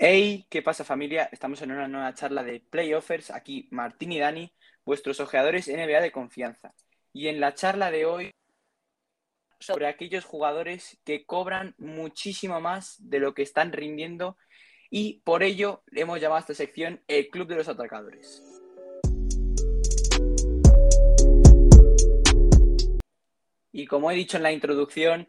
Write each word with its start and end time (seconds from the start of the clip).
Hey, 0.00 0.46
¿qué 0.48 0.62
pasa 0.62 0.84
familia? 0.84 1.28
Estamos 1.32 1.60
en 1.60 1.72
una 1.72 1.88
nueva 1.88 2.14
charla 2.14 2.44
de 2.44 2.60
Playoffers. 2.60 3.32
Aquí 3.32 3.66
Martín 3.72 4.12
y 4.12 4.20
Dani, 4.20 4.54
vuestros 4.84 5.18
ojeadores 5.18 5.66
NBA 5.66 6.00
de 6.00 6.12
confianza. 6.12 6.72
Y 7.12 7.26
en 7.26 7.40
la 7.40 7.54
charla 7.54 7.90
de 7.90 8.06
hoy 8.06 8.30
sobre 9.58 9.88
aquellos 9.88 10.24
jugadores 10.24 11.00
que 11.04 11.26
cobran 11.26 11.74
muchísimo 11.78 12.60
más 12.60 12.94
de 13.00 13.18
lo 13.18 13.34
que 13.34 13.42
están 13.42 13.72
rindiendo 13.72 14.36
y 14.88 15.20
por 15.24 15.42
ello 15.42 15.82
hemos 15.90 16.20
llamado 16.20 16.36
a 16.36 16.40
esta 16.42 16.54
sección 16.54 17.02
el 17.08 17.28
Club 17.28 17.48
de 17.48 17.56
los 17.56 17.66
Atracadores. 17.66 18.44
Y 23.72 23.86
como 23.88 24.12
he 24.12 24.14
dicho 24.14 24.36
en 24.36 24.44
la 24.44 24.52
introducción, 24.52 25.26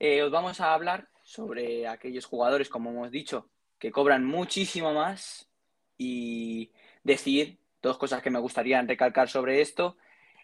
eh, 0.00 0.24
os 0.24 0.32
vamos 0.32 0.60
a 0.60 0.74
hablar 0.74 1.08
sobre 1.22 1.86
aquellos 1.86 2.26
jugadores, 2.26 2.68
como 2.68 2.90
hemos 2.90 3.12
dicho, 3.12 3.48
que 3.78 3.92
cobran 3.92 4.24
muchísimo 4.24 4.92
más 4.92 5.48
y 5.96 6.72
decir 7.02 7.58
dos 7.82 7.98
cosas 7.98 8.22
que 8.22 8.30
me 8.30 8.38
gustaría 8.38 8.80
recalcar 8.82 9.28
sobre 9.28 9.60
esto 9.60 9.96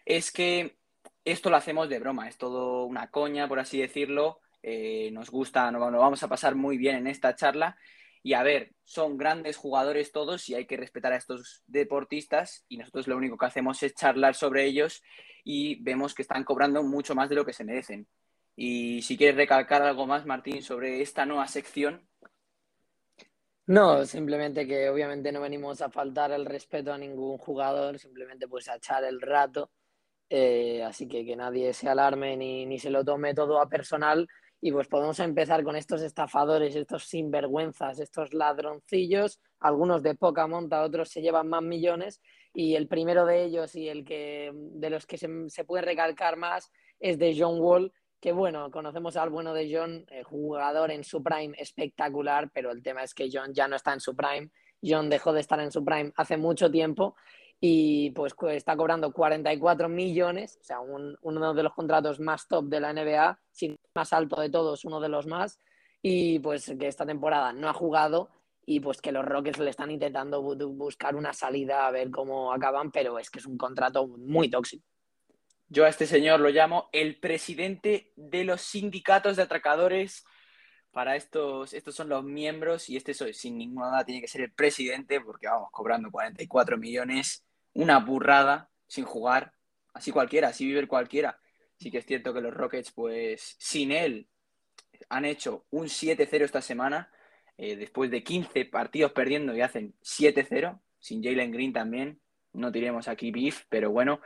es 0.05 0.31
que 0.31 0.77
esto 1.23 1.49
lo 1.49 1.57
hacemos 1.57 1.89
de 1.89 1.99
broma, 1.99 2.27
es 2.27 2.37
todo 2.37 2.85
una 2.85 3.09
coña, 3.09 3.47
por 3.47 3.59
así 3.59 3.79
decirlo. 3.79 4.39
Eh, 4.61 5.09
nos 5.11 5.29
gusta, 5.29 5.71
nos 5.71 5.81
vamos 5.81 6.23
a 6.23 6.27
pasar 6.27 6.55
muy 6.55 6.77
bien 6.77 6.95
en 6.95 7.07
esta 7.07 7.35
charla. 7.35 7.77
Y 8.23 8.33
a 8.33 8.43
ver, 8.43 8.73
son 8.83 9.17
grandes 9.17 9.57
jugadores 9.57 10.11
todos 10.11 10.49
y 10.49 10.55
hay 10.55 10.65
que 10.65 10.77
respetar 10.77 11.13
a 11.13 11.17
estos 11.17 11.63
deportistas 11.67 12.65
y 12.67 12.77
nosotros 12.77 13.07
lo 13.07 13.17
único 13.17 13.37
que 13.37 13.45
hacemos 13.45 13.81
es 13.83 13.93
charlar 13.93 14.33
sobre 14.33 14.65
ellos 14.65 15.03
y 15.43 15.75
vemos 15.83 16.15
que 16.15 16.23
están 16.23 16.43
cobrando 16.43 16.81
mucho 16.81 17.13
más 17.13 17.29
de 17.29 17.35
lo 17.35 17.45
que 17.45 17.53
se 17.53 17.63
merecen. 17.63 18.07
Y 18.55 19.01
si 19.03 19.17
quieres 19.17 19.35
recalcar 19.35 19.83
algo 19.83 20.07
más, 20.07 20.25
Martín, 20.25 20.63
sobre 20.63 21.01
esta 21.01 21.25
nueva 21.25 21.47
sección, 21.47 22.07
no, 23.67 24.05
simplemente 24.05 24.67
que 24.67 24.89
obviamente 24.89 25.31
no 25.31 25.41
venimos 25.41 25.81
a 25.81 25.89
faltar 25.89 26.31
el 26.31 26.45
respeto 26.45 26.93
a 26.93 26.97
ningún 26.97 27.37
jugador, 27.37 27.97
simplemente 27.97 28.47
pues 28.47 28.67
a 28.67 28.75
echar 28.75 29.03
el 29.03 29.19
rato. 29.21 29.71
Eh, 30.29 30.83
así 30.83 31.07
que 31.07 31.25
que 31.25 31.35
nadie 31.35 31.73
se 31.73 31.87
alarme 31.87 32.35
ni, 32.37 32.65
ni, 32.65 32.79
se 32.79 32.89
lo 32.89 33.03
tome 33.03 33.33
todo 33.33 33.59
a 33.59 33.69
personal. 33.69 34.27
Y 34.61 34.71
pues 34.71 34.87
podemos 34.87 35.19
empezar 35.19 35.63
con 35.63 35.75
estos 35.75 36.01
estafadores, 36.01 36.75
estos 36.75 37.05
sinvergüenzas, 37.05 37.99
estos 37.99 38.33
ladroncillos, 38.33 39.39
algunos 39.59 40.01
de 40.01 40.15
poca 40.15 40.47
monta, 40.47 40.81
otros 40.83 41.09
se 41.09 41.21
llevan 41.21 41.47
más 41.49 41.61
millones. 41.61 42.21
Y 42.53 42.75
el 42.75 42.87
primero 42.87 43.25
de 43.25 43.43
ellos 43.43 43.75
y 43.75 43.89
el 43.89 44.05
que 44.05 44.51
de 44.53 44.89
los 44.89 45.05
que 45.05 45.17
se, 45.17 45.27
se 45.49 45.65
puede 45.65 45.83
recalcar 45.83 46.37
más 46.37 46.71
es 46.99 47.19
de 47.19 47.35
John 47.37 47.59
Wall, 47.59 47.91
que 48.25 48.31
bueno, 48.31 48.71
conocemos 48.71 49.15
al 49.17 49.29
bueno 49.29 49.53
de 49.53 49.71
John, 49.71 50.03
jugador 50.23 50.89
en 50.89 51.03
su 51.03 51.21
prime 51.21 51.55
espectacular, 51.59 52.49
pero 52.51 52.71
el 52.71 52.81
tema 52.81 53.03
es 53.03 53.13
que 53.13 53.29
John 53.31 53.53
ya 53.53 53.67
no 53.67 53.75
está 53.75 53.93
en 53.93 53.99
su 53.99 54.15
prime. 54.15 54.49
John 54.83 55.11
dejó 55.11 55.31
de 55.31 55.41
estar 55.41 55.59
en 55.59 55.71
su 55.71 55.85
prime 55.85 56.11
hace 56.15 56.35
mucho 56.35 56.71
tiempo 56.71 57.15
y 57.61 58.09
pues 58.15 58.33
está 58.49 58.75
cobrando 58.75 59.13
44 59.13 59.89
millones, 59.89 60.57
o 60.59 60.63
sea, 60.63 60.79
uno 60.79 61.53
de 61.53 61.61
los 61.61 61.73
contratos 61.73 62.19
más 62.19 62.47
top 62.47 62.65
de 62.65 62.79
la 62.79 62.93
NBA, 62.93 63.39
sin 63.51 63.77
más 63.93 64.11
alto 64.11 64.41
de 64.41 64.49
todos, 64.49 64.85
uno 64.85 64.99
de 64.99 65.09
los 65.09 65.27
más, 65.27 65.59
y 66.01 66.39
pues 66.39 66.73
que 66.79 66.87
esta 66.87 67.05
temporada 67.05 67.53
no 67.53 67.69
ha 67.69 67.73
jugado 67.73 68.31
y 68.65 68.79
pues 68.79 69.01
que 69.01 69.11
los 69.11 69.23
Rockets 69.23 69.59
le 69.59 69.69
están 69.69 69.91
intentando 69.91 70.41
buscar 70.41 71.15
una 71.15 71.31
salida 71.31 71.85
a 71.85 71.91
ver 71.91 72.09
cómo 72.09 72.51
acaban, 72.51 72.89
pero 72.89 73.19
es 73.19 73.29
que 73.29 73.37
es 73.37 73.45
un 73.45 73.59
contrato 73.59 74.07
muy 74.07 74.49
tóxico. 74.49 74.94
Yo 75.67 75.85
a 75.85 75.89
este 75.89 76.05
señor 76.05 76.39
lo 76.39 76.49
llamo 76.49 76.89
el 76.91 77.19
presidente 77.19 78.11
de 78.15 78.43
los 78.43 78.61
sindicatos 78.61 79.35
de 79.35 79.43
atracadores. 79.43 80.23
Para 80.91 81.15
estos, 81.15 81.73
estos 81.73 81.95
son 81.95 82.07
los 82.07 82.23
miembros 82.23 82.89
y 82.89 82.95
este 82.95 83.13
sin 83.13 83.57
ninguna 83.57 83.87
duda 83.87 84.05
tiene 84.05 84.21
que 84.21 84.27
ser 84.27 84.41
el 84.41 84.53
presidente 84.53 85.19
porque 85.19 85.47
vamos 85.47 85.69
cobrando 85.71 86.11
44 86.11 86.77
millones, 86.77 87.45
una 87.73 87.99
burrada 87.99 88.69
sin 88.87 89.03
jugar, 89.03 89.53
así 89.93 90.11
cualquiera, 90.11 90.49
así 90.49 90.65
vive 90.65 90.87
cualquiera. 90.87 91.39
Sí 91.77 91.91
que 91.91 91.97
es 91.97 92.05
cierto 92.05 92.33
que 92.33 92.41
los 92.41 92.53
Rockets, 92.53 92.91
pues 92.91 93.55
sin 93.59 93.91
él, 93.91 94.29
han 95.09 95.25
hecho 95.25 95.65
un 95.71 95.87
7-0 95.87 96.45
esta 96.45 96.61
semana, 96.61 97.11
eh, 97.57 97.75
después 97.75 98.09
de 98.11 98.23
15 98.23 98.65
partidos 98.65 99.11
perdiendo 99.11 99.55
y 99.55 99.61
hacen 99.61 99.95
7-0, 100.01 100.79
sin 100.99 101.23
Jalen 101.23 101.51
Green 101.51 101.73
también, 101.73 102.21
no 102.53 102.71
tiremos 102.71 103.07
aquí 103.07 103.31
beef, 103.31 103.63
pero 103.67 103.91
bueno, 103.91 104.21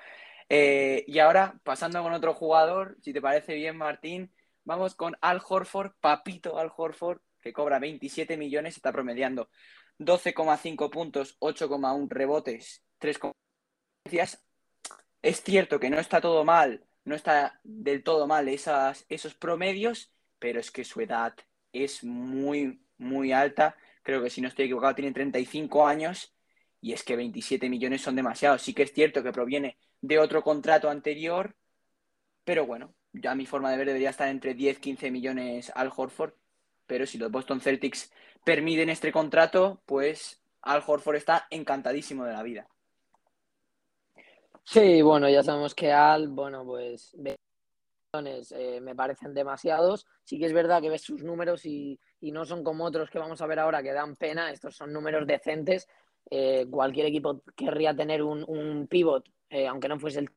eh, 0.50 1.06
y 1.08 1.20
ahora, 1.20 1.60
pasando 1.64 2.02
con 2.02 2.14
otro 2.14 2.34
jugador, 2.34 2.98
si 3.02 3.14
te 3.14 3.22
parece 3.22 3.54
bien, 3.54 3.78
Martín, 3.78 4.34
vamos 4.64 4.96
con 4.96 5.16
Al 5.22 5.42
Horford, 5.48 5.94
papito 6.00 6.58
Al 6.58 6.72
Horford, 6.76 7.22
que 7.40 7.54
cobra 7.54 7.80
27 7.80 8.36
millones, 8.36 8.76
está 8.76 8.92
promediando 8.92 9.50
12,5 10.00 10.90
puntos, 10.90 11.38
8,1 11.40 12.08
rebotes, 12.10 12.84
3 12.98 13.20
Es 15.22 15.44
cierto 15.44 15.80
que 15.80 15.90
no 15.90 16.00
está 16.00 16.20
todo 16.20 16.44
mal, 16.44 16.86
no 17.04 17.16
está 17.16 17.60
del 17.64 18.04
todo 18.04 18.28
mal 18.28 18.48
esos 18.48 19.34
promedios, 19.36 20.12
pero 20.40 20.60
es 20.60 20.72
que 20.72 20.84
su 20.84 21.02
edad 21.02 21.36
es 21.74 22.04
muy, 22.04 22.82
muy 22.98 23.32
alta. 23.32 23.76
Creo 24.04 24.24
que 24.24 24.30
si 24.30 24.42
no 24.42 24.48
estoy 24.48 24.66
equivocado, 24.66 24.96
tiene 24.96 25.12
35 25.12 25.88
años 25.88 26.34
y 26.82 26.94
es 26.94 27.04
que 27.04 27.16
27 27.16 27.70
millones 27.70 28.02
son 28.02 28.16
demasiados. 28.16 28.62
Sí 28.62 28.74
que 28.74 28.84
es 28.84 28.94
cierto 28.94 29.22
que 29.22 29.32
proviene 29.32 29.78
de 30.02 30.20
otro 30.20 30.44
contrato 30.44 30.90
anterior, 30.90 31.56
pero 32.44 32.66
bueno, 32.66 32.94
ya 33.14 33.36
mi 33.36 33.46
forma 33.46 33.72
de 33.72 33.78
ver 33.78 33.88
debería 33.88 34.10
estar 34.10 34.28
entre 34.28 34.54
10, 34.54 34.80
15 34.80 35.12
millones 35.12 35.72
al 35.76 35.92
Horford, 35.96 36.34
pero 36.86 37.06
si 37.06 37.18
los 37.18 37.32
Boston 37.32 37.62
Celtics 37.62 38.12
permiten 38.44 38.90
este 38.90 39.12
contrato, 39.12 39.82
pues 39.86 40.42
Al 40.62 40.84
Horford 40.86 41.16
está 41.16 41.48
encantadísimo 41.50 42.26
de 42.26 42.34
la 42.34 42.44
vida. 42.44 42.68
Sí, 44.64 45.02
bueno, 45.02 45.30
ya 45.30 45.44
sabemos 45.44 45.74
que 45.74 45.92
Al, 45.92 46.28
bueno, 46.28 46.66
pues 46.66 47.16
millones 47.16 48.52
eh, 48.52 48.80
me 48.82 48.96
parecen 48.96 49.34
demasiados. 49.34 50.06
Sí 50.24 50.38
que 50.40 50.46
es 50.46 50.54
verdad 50.54 50.82
que 50.82 50.90
ves 50.90 51.02
sus 51.02 51.24
números 51.24 51.66
y, 51.66 52.00
y, 52.22 52.32
no 52.32 52.46
son 52.46 52.64
como 52.64 52.86
otros 52.86 53.10
que 53.10 53.20
vamos 53.20 53.42
a 53.42 53.48
ver 53.48 53.60
ahora 53.60 53.82
que 53.82 53.94
dan 53.94 54.16
pena. 54.16 54.52
Estos 54.52 54.76
son 54.76 54.94
números 54.94 55.26
decentes. 55.26 55.88
Eh, 56.30 56.68
cualquier 56.70 57.08
equipo 57.08 57.42
querría 57.56 57.96
tener 57.96 58.22
un, 58.22 58.44
un 58.48 58.88
pivot 58.88 59.26
eh, 59.50 59.68
aunque 59.68 59.88
no 59.88 60.00
fuese 60.00 60.20
el 60.20 60.30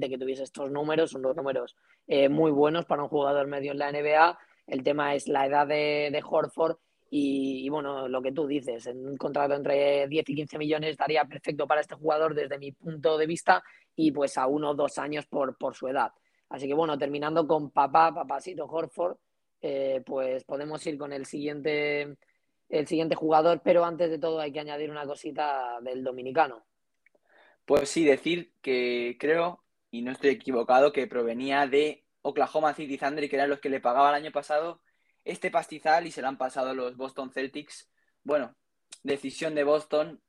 que 0.00 0.18
tuviese 0.18 0.42
estos 0.42 0.70
números, 0.70 1.10
son 1.10 1.22
dos 1.22 1.34
números 1.34 1.74
eh, 2.06 2.28
muy 2.28 2.50
buenos 2.50 2.84
para 2.84 3.02
un 3.02 3.08
jugador 3.08 3.46
medio 3.46 3.72
en 3.72 3.78
la 3.78 3.90
NBA. 3.90 4.38
El 4.66 4.82
tema 4.82 5.14
es 5.14 5.28
la 5.28 5.46
edad 5.46 5.66
de, 5.66 6.10
de 6.12 6.22
Horford 6.22 6.76
y, 7.10 7.68
bueno, 7.70 8.06
lo 8.06 8.20
que 8.20 8.32
tú 8.32 8.46
dices, 8.46 8.86
en 8.86 9.08
un 9.08 9.16
contrato 9.16 9.54
entre 9.54 10.06
10 10.08 10.28
y 10.28 10.34
15 10.34 10.58
millones 10.58 10.90
estaría 10.90 11.24
perfecto 11.24 11.66
para 11.66 11.80
este 11.80 11.94
jugador 11.94 12.34
desde 12.34 12.58
mi 12.58 12.72
punto 12.72 13.16
de 13.16 13.26
vista 13.26 13.62
y 13.96 14.12
pues 14.12 14.36
a 14.36 14.46
uno 14.46 14.70
o 14.70 14.74
dos 14.74 14.98
años 14.98 15.26
por, 15.26 15.56
por 15.56 15.74
su 15.74 15.88
edad. 15.88 16.12
Así 16.50 16.66
que 16.66 16.74
bueno, 16.74 16.98
terminando 16.98 17.46
con 17.46 17.70
papá, 17.70 18.12
papacito 18.12 18.66
Horford, 18.66 19.16
eh, 19.60 20.02
pues 20.04 20.44
podemos 20.44 20.86
ir 20.86 20.98
con 20.98 21.12
el 21.12 21.24
siguiente, 21.24 22.16
el 22.68 22.86
siguiente 22.86 23.14
jugador, 23.14 23.62
pero 23.64 23.84
antes 23.84 24.10
de 24.10 24.18
todo 24.18 24.38
hay 24.38 24.52
que 24.52 24.60
añadir 24.60 24.90
una 24.90 25.06
cosita 25.06 25.80
del 25.80 26.04
dominicano. 26.04 26.64
Pues 27.68 27.90
sí, 27.90 28.02
decir 28.02 28.54
que 28.62 29.18
creo, 29.20 29.62
y 29.90 30.00
no 30.00 30.12
estoy 30.12 30.30
equivocado, 30.30 30.90
que 30.90 31.06
provenía 31.06 31.66
de 31.66 32.06
Oklahoma 32.22 32.72
City 32.72 32.96
Thunder 32.96 33.28
que 33.28 33.36
eran 33.36 33.50
los 33.50 33.60
que 33.60 33.68
le 33.68 33.78
pagaba 33.78 34.08
el 34.08 34.14
año 34.14 34.32
pasado 34.32 34.80
este 35.22 35.50
pastizal 35.50 36.06
y 36.06 36.10
se 36.10 36.22
lo 36.22 36.28
han 36.28 36.38
pasado 36.38 36.72
los 36.74 36.96
Boston 36.96 37.30
Celtics. 37.30 37.90
Bueno, 38.24 38.56
decisión 39.02 39.54
de 39.54 39.64
Boston. 39.64 40.22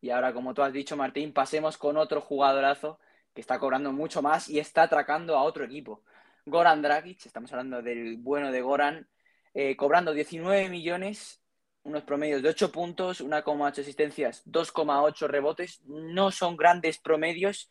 Y 0.00 0.10
ahora, 0.10 0.32
como 0.32 0.54
tú 0.54 0.62
has 0.62 0.72
dicho, 0.72 0.96
Martín, 0.96 1.32
pasemos 1.32 1.78
con 1.78 1.96
otro 1.96 2.20
jugadorazo 2.20 3.00
que 3.34 3.40
está 3.40 3.58
cobrando 3.58 3.92
mucho 3.92 4.22
más 4.22 4.48
y 4.48 4.60
está 4.60 4.84
atracando 4.84 5.36
a 5.36 5.42
otro 5.42 5.64
equipo. 5.64 6.04
Goran 6.46 6.80
Dragic, 6.80 7.26
estamos 7.26 7.50
hablando 7.52 7.82
del 7.82 8.18
bueno 8.18 8.52
de 8.52 8.60
Goran, 8.60 9.08
eh, 9.52 9.76
cobrando 9.76 10.12
19 10.12 10.68
millones 10.68 11.43
unos 11.84 12.02
promedios 12.02 12.42
de 12.42 12.48
8 12.48 12.72
puntos, 12.72 13.20
1,8 13.20 13.80
asistencias, 13.80 14.42
2,8 14.46 15.28
rebotes. 15.28 15.82
No 15.84 16.30
son 16.30 16.56
grandes 16.56 16.98
promedios, 16.98 17.70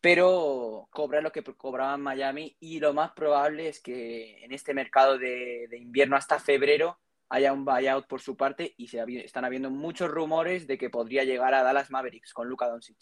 pero 0.00 0.88
cobra 0.90 1.20
lo 1.20 1.32
que 1.32 1.42
cobraba 1.42 1.96
Miami 1.96 2.56
y 2.60 2.80
lo 2.80 2.92
más 2.92 3.12
probable 3.12 3.68
es 3.68 3.80
que 3.80 4.44
en 4.44 4.52
este 4.52 4.74
mercado 4.74 5.16
de, 5.16 5.68
invierno 5.78 6.16
hasta 6.16 6.40
febrero 6.40 6.98
haya 7.28 7.52
un 7.52 7.64
buyout 7.64 8.06
por 8.06 8.20
su 8.20 8.36
parte 8.36 8.74
y 8.76 8.88
se, 8.88 9.02
están 9.24 9.44
habiendo 9.44 9.70
muchos 9.70 10.10
rumores 10.10 10.66
de 10.66 10.76
que 10.76 10.90
podría 10.90 11.24
llegar 11.24 11.54
a 11.54 11.62
Dallas 11.62 11.90
Mavericks 11.90 12.34
con 12.34 12.48
Luka 12.48 12.68
Doncic. 12.68 12.98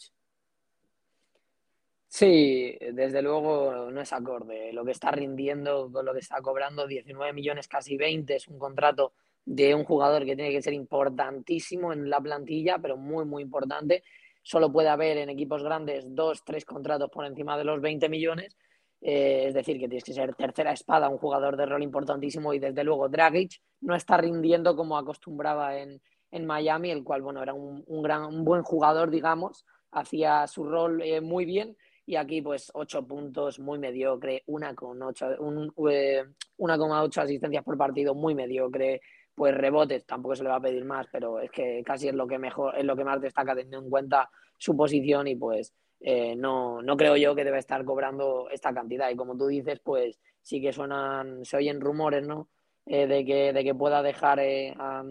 Sí, 2.07 2.77
desde 2.93 3.21
luego 3.21 3.89
no 3.89 4.01
es 4.01 4.13
acorde. 4.13 4.73
Lo 4.73 4.85
que 4.85 4.91
está 4.91 5.11
rindiendo 5.11 5.89
con 5.91 6.05
lo 6.05 6.13
que 6.13 6.19
está 6.19 6.41
cobrando, 6.41 6.85
19 6.85 7.33
millones, 7.33 7.67
casi 7.67 7.97
20, 7.97 8.35
es 8.35 8.47
un 8.47 8.59
contrato 8.59 9.13
de 9.45 9.75
un 9.75 9.83
jugador 9.83 10.25
que 10.25 10.35
tiene 10.35 10.51
que 10.51 10.61
ser 10.61 10.73
importantísimo 10.73 11.93
en 11.93 12.09
la 12.09 12.19
plantilla, 12.21 12.77
pero 12.79 12.97
muy, 12.97 13.25
muy 13.25 13.43
importante. 13.43 14.03
Solo 14.43 14.71
puede 14.71 14.89
haber 14.89 15.17
en 15.17 15.29
equipos 15.29 15.63
grandes 15.63 16.05
dos, 16.15 16.43
tres 16.43 16.65
contratos 16.65 17.09
por 17.09 17.25
encima 17.25 17.57
de 17.57 17.63
los 17.63 17.81
20 17.81 18.09
millones. 18.09 18.55
eh, 19.03 19.45
es 19.47 19.53
decir, 19.55 19.79
que 19.79 19.87
tienes 19.87 20.03
que 20.03 20.13
ser 20.13 20.35
tercera 20.35 20.71
espada, 20.71 21.09
un 21.09 21.17
jugador 21.17 21.57
de 21.57 21.65
rol 21.65 21.81
importantísimo. 21.83 22.53
Y 22.53 22.59
desde 22.59 22.83
luego 22.83 23.09
Dragic 23.09 23.59
no 23.81 23.95
está 23.95 24.17
rindiendo 24.17 24.75
como 24.75 24.97
acostumbraba 24.97 25.77
en, 25.77 26.01
Miami, 26.45 26.91
el 26.91 27.03
cual, 27.03 27.21
bueno, 27.23 27.43
era 27.43 27.53
un, 27.53 27.83
gran, 28.01 28.23
un 28.25 28.45
buen 28.45 28.63
jugador, 28.63 29.09
digamos, 29.09 29.65
hacía 29.91 30.47
su 30.47 30.63
rol 30.63 31.01
eh, 31.01 31.19
muy 31.19 31.45
bien. 31.45 31.75
Y 32.05 32.15
aquí 32.15 32.41
pues 32.41 32.71
ocho 32.73 33.05
puntos 33.05 33.59
muy 33.59 33.79
mediocre, 33.79 34.43
una 34.47 34.73
con 34.75 35.01
ocho, 35.01 35.27
un, 35.39 35.71
eh, 35.89 36.23
una 36.57 36.77
con 36.77 36.91
asistencias 36.91 37.63
por 37.63 37.77
partido 37.77 38.15
muy 38.15 38.35
mediocre, 38.35 39.01
pues 39.41 39.57
rebotes 39.57 40.05
tampoco 40.05 40.35
se 40.35 40.43
le 40.43 40.49
va 40.49 40.57
a 40.57 40.61
pedir 40.61 40.85
más, 40.85 41.07
pero 41.11 41.39
es 41.39 41.49
que 41.49 41.81
casi 41.83 42.07
es 42.07 42.13
lo 42.13 42.27
que 42.27 42.37
mejor, 42.37 42.77
es 42.77 42.85
lo 42.85 42.95
que 42.95 43.03
más 43.03 43.19
destaca 43.19 43.55
teniendo 43.55 43.79
en 43.79 43.89
cuenta 43.89 44.29
su 44.55 44.77
posición 44.77 45.27
y 45.27 45.35
pues 45.35 45.73
eh, 45.99 46.35
no, 46.35 46.83
no 46.83 46.95
creo 46.95 47.17
yo 47.17 47.33
que 47.33 47.43
debe 47.43 47.57
estar 47.57 47.83
cobrando 47.83 48.49
esta 48.51 48.71
cantidad. 48.71 49.09
Y 49.09 49.15
como 49.15 49.35
tú 49.35 49.47
dices, 49.47 49.79
pues 49.83 50.19
sí 50.43 50.61
que 50.61 50.71
suenan, 50.71 51.43
se 51.43 51.57
oyen 51.57 51.81
rumores, 51.81 52.27
¿no? 52.27 52.49
Eh, 52.85 53.07
de, 53.07 53.25
que, 53.25 53.51
de 53.51 53.63
que 53.63 53.73
pueda 53.73 54.03
dejar 54.03 54.39
eh, 54.41 54.75
a, 54.77 55.05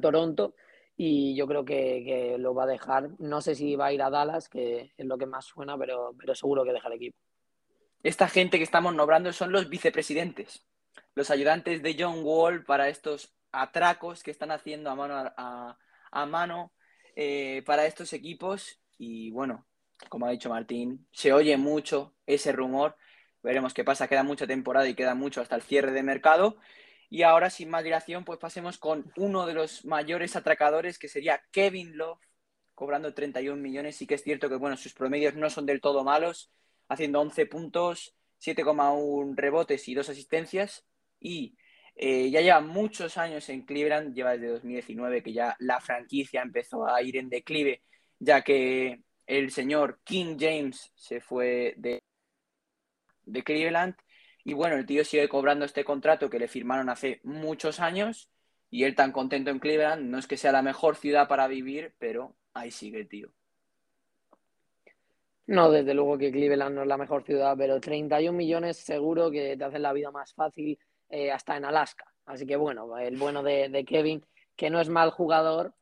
Toronto 0.00 0.54
y 0.96 1.36
yo 1.36 1.46
creo 1.46 1.62
que, 1.62 2.36
lo 2.38 2.54
va 2.54 2.64
a 2.64 2.68
dejar. 2.68 3.10
No 3.18 3.42
sé 3.42 3.54
si 3.54 3.76
va 3.76 3.88
a 3.88 3.92
ir 3.92 4.00
a 4.00 4.08
Dallas, 4.08 4.48
que 4.48 4.94
es 4.96 5.06
lo 5.06 5.18
que 5.18 5.26
más 5.26 5.44
suena, 5.44 5.76
pero, 5.76 6.14
pero 6.18 6.34
seguro 6.34 6.64
que 6.64 6.72
deja 6.72 6.88
el 6.88 6.94
equipo. 6.94 7.18
Esta 8.02 8.28
gente 8.28 8.56
que 8.56 8.64
estamos 8.64 8.94
nombrando 8.94 9.30
son 9.34 9.52
los 9.52 9.68
vicepresidentes, 9.68 10.66
los 11.14 11.30
ayudantes 11.30 11.82
de 11.82 11.96
John 11.98 12.20
Wall 12.24 12.64
para 12.64 12.88
estos 12.88 13.34
atracos 13.52 14.22
que 14.22 14.30
están 14.30 14.50
haciendo 14.50 14.90
a 14.90 14.94
mano, 14.94 15.14
a, 15.36 15.78
a 16.10 16.26
mano 16.26 16.72
para 17.64 17.86
estos 17.86 18.12
equipos. 18.12 18.80
Y 18.98 19.30
bueno, 19.30 19.66
como 20.08 20.26
ha 20.26 20.30
dicho 20.30 20.50
Martín, 20.50 21.06
se 21.12 21.32
oye 21.32 21.56
mucho 21.56 22.14
ese 22.26 22.52
rumor. 22.52 22.96
Veremos 23.42 23.74
qué 23.74 23.84
pasa, 23.84 24.08
queda 24.08 24.22
mucha 24.22 24.46
temporada 24.46 24.88
y 24.88 24.94
queda 24.94 25.14
mucho 25.14 25.40
hasta 25.40 25.56
el 25.56 25.62
cierre 25.62 25.92
de 25.92 26.02
mercado. 26.02 26.56
Y 27.12 27.24
ahora, 27.24 27.50
sin 27.50 27.68
más 27.68 27.84
dilación, 27.84 28.24
pues 28.24 28.38
pasemos 28.38 28.78
con 28.78 29.12
uno 29.16 29.44
de 29.44 29.52
los 29.52 29.84
mayores 29.84 30.34
atracadores, 30.34 30.98
que 30.98 31.08
sería 31.08 31.42
Kevin 31.50 31.98
Love, 31.98 32.18
cobrando 32.74 33.12
31 33.12 33.60
millones. 33.60 33.96
Sí 33.96 34.06
que 34.06 34.14
es 34.14 34.22
cierto 34.22 34.48
que, 34.48 34.56
bueno, 34.56 34.78
sus 34.78 34.94
promedios 34.94 35.34
no 35.34 35.50
son 35.50 35.66
del 35.66 35.82
todo 35.82 36.04
malos, 36.04 36.50
haciendo 36.88 37.20
11 37.20 37.44
puntos, 37.46 38.16
7,1 38.40 39.34
rebotes 39.36 39.88
y 39.88 39.94
dos 39.94 40.08
asistencias. 40.08 40.86
Y 41.20 41.56
eh, 41.94 42.30
ya 42.30 42.40
lleva 42.40 42.60
muchos 42.60 43.18
años 43.18 43.48
en 43.48 43.62
Cleveland, 43.62 44.14
lleva 44.14 44.32
desde 44.32 44.48
2019 44.48 45.22
que 45.22 45.32
ya 45.32 45.56
la 45.58 45.80
franquicia 45.80 46.42
empezó 46.42 46.86
a 46.86 47.02
ir 47.02 47.16
en 47.16 47.28
declive, 47.28 47.82
ya 48.18 48.42
que 48.42 49.02
el 49.26 49.50
señor 49.50 50.00
King 50.04 50.36
James 50.38 50.90
se 50.94 51.20
fue 51.20 51.74
de, 51.76 52.02
de 53.24 53.42
Cleveland 53.42 53.94
y 54.44 54.54
bueno, 54.54 54.76
el 54.76 54.86
tío 54.86 55.04
sigue 55.04 55.28
cobrando 55.28 55.64
este 55.64 55.84
contrato 55.84 56.28
que 56.28 56.38
le 56.38 56.48
firmaron 56.48 56.88
hace 56.88 57.20
muchos 57.22 57.78
años 57.78 58.28
y 58.70 58.84
él 58.84 58.94
tan 58.94 59.12
contento 59.12 59.50
en 59.50 59.58
Cleveland, 59.58 60.10
no 60.10 60.18
es 60.18 60.26
que 60.26 60.36
sea 60.36 60.52
la 60.52 60.62
mejor 60.62 60.96
ciudad 60.96 61.28
para 61.28 61.46
vivir, 61.46 61.94
pero 61.98 62.34
ahí 62.54 62.70
sigue 62.70 63.00
el 63.00 63.08
tío. 63.08 63.32
No, 65.46 65.70
desde 65.70 65.92
luego 65.92 66.16
que 66.16 66.32
Cleveland 66.32 66.74
no 66.74 66.82
es 66.82 66.88
la 66.88 66.96
mejor 66.96 67.24
ciudad, 67.24 67.54
pero 67.58 67.80
31 67.80 68.36
millones 68.36 68.78
seguro 68.78 69.30
que 69.30 69.56
te 69.56 69.64
hacen 69.64 69.82
la 69.82 69.92
vida 69.92 70.10
más 70.10 70.32
fácil 70.32 70.78
eh, 71.12 71.30
hasta 71.30 71.56
en 71.56 71.64
Alaska. 71.64 72.12
Así 72.26 72.44
que 72.44 72.56
bueno, 72.56 72.98
el 72.98 73.16
bueno 73.16 73.44
de, 73.44 73.68
de 73.68 73.84
Kevin, 73.84 74.24
que 74.56 74.70
no 74.70 74.80
es 74.80 74.88
mal 74.88 75.10
jugador, 75.10 75.74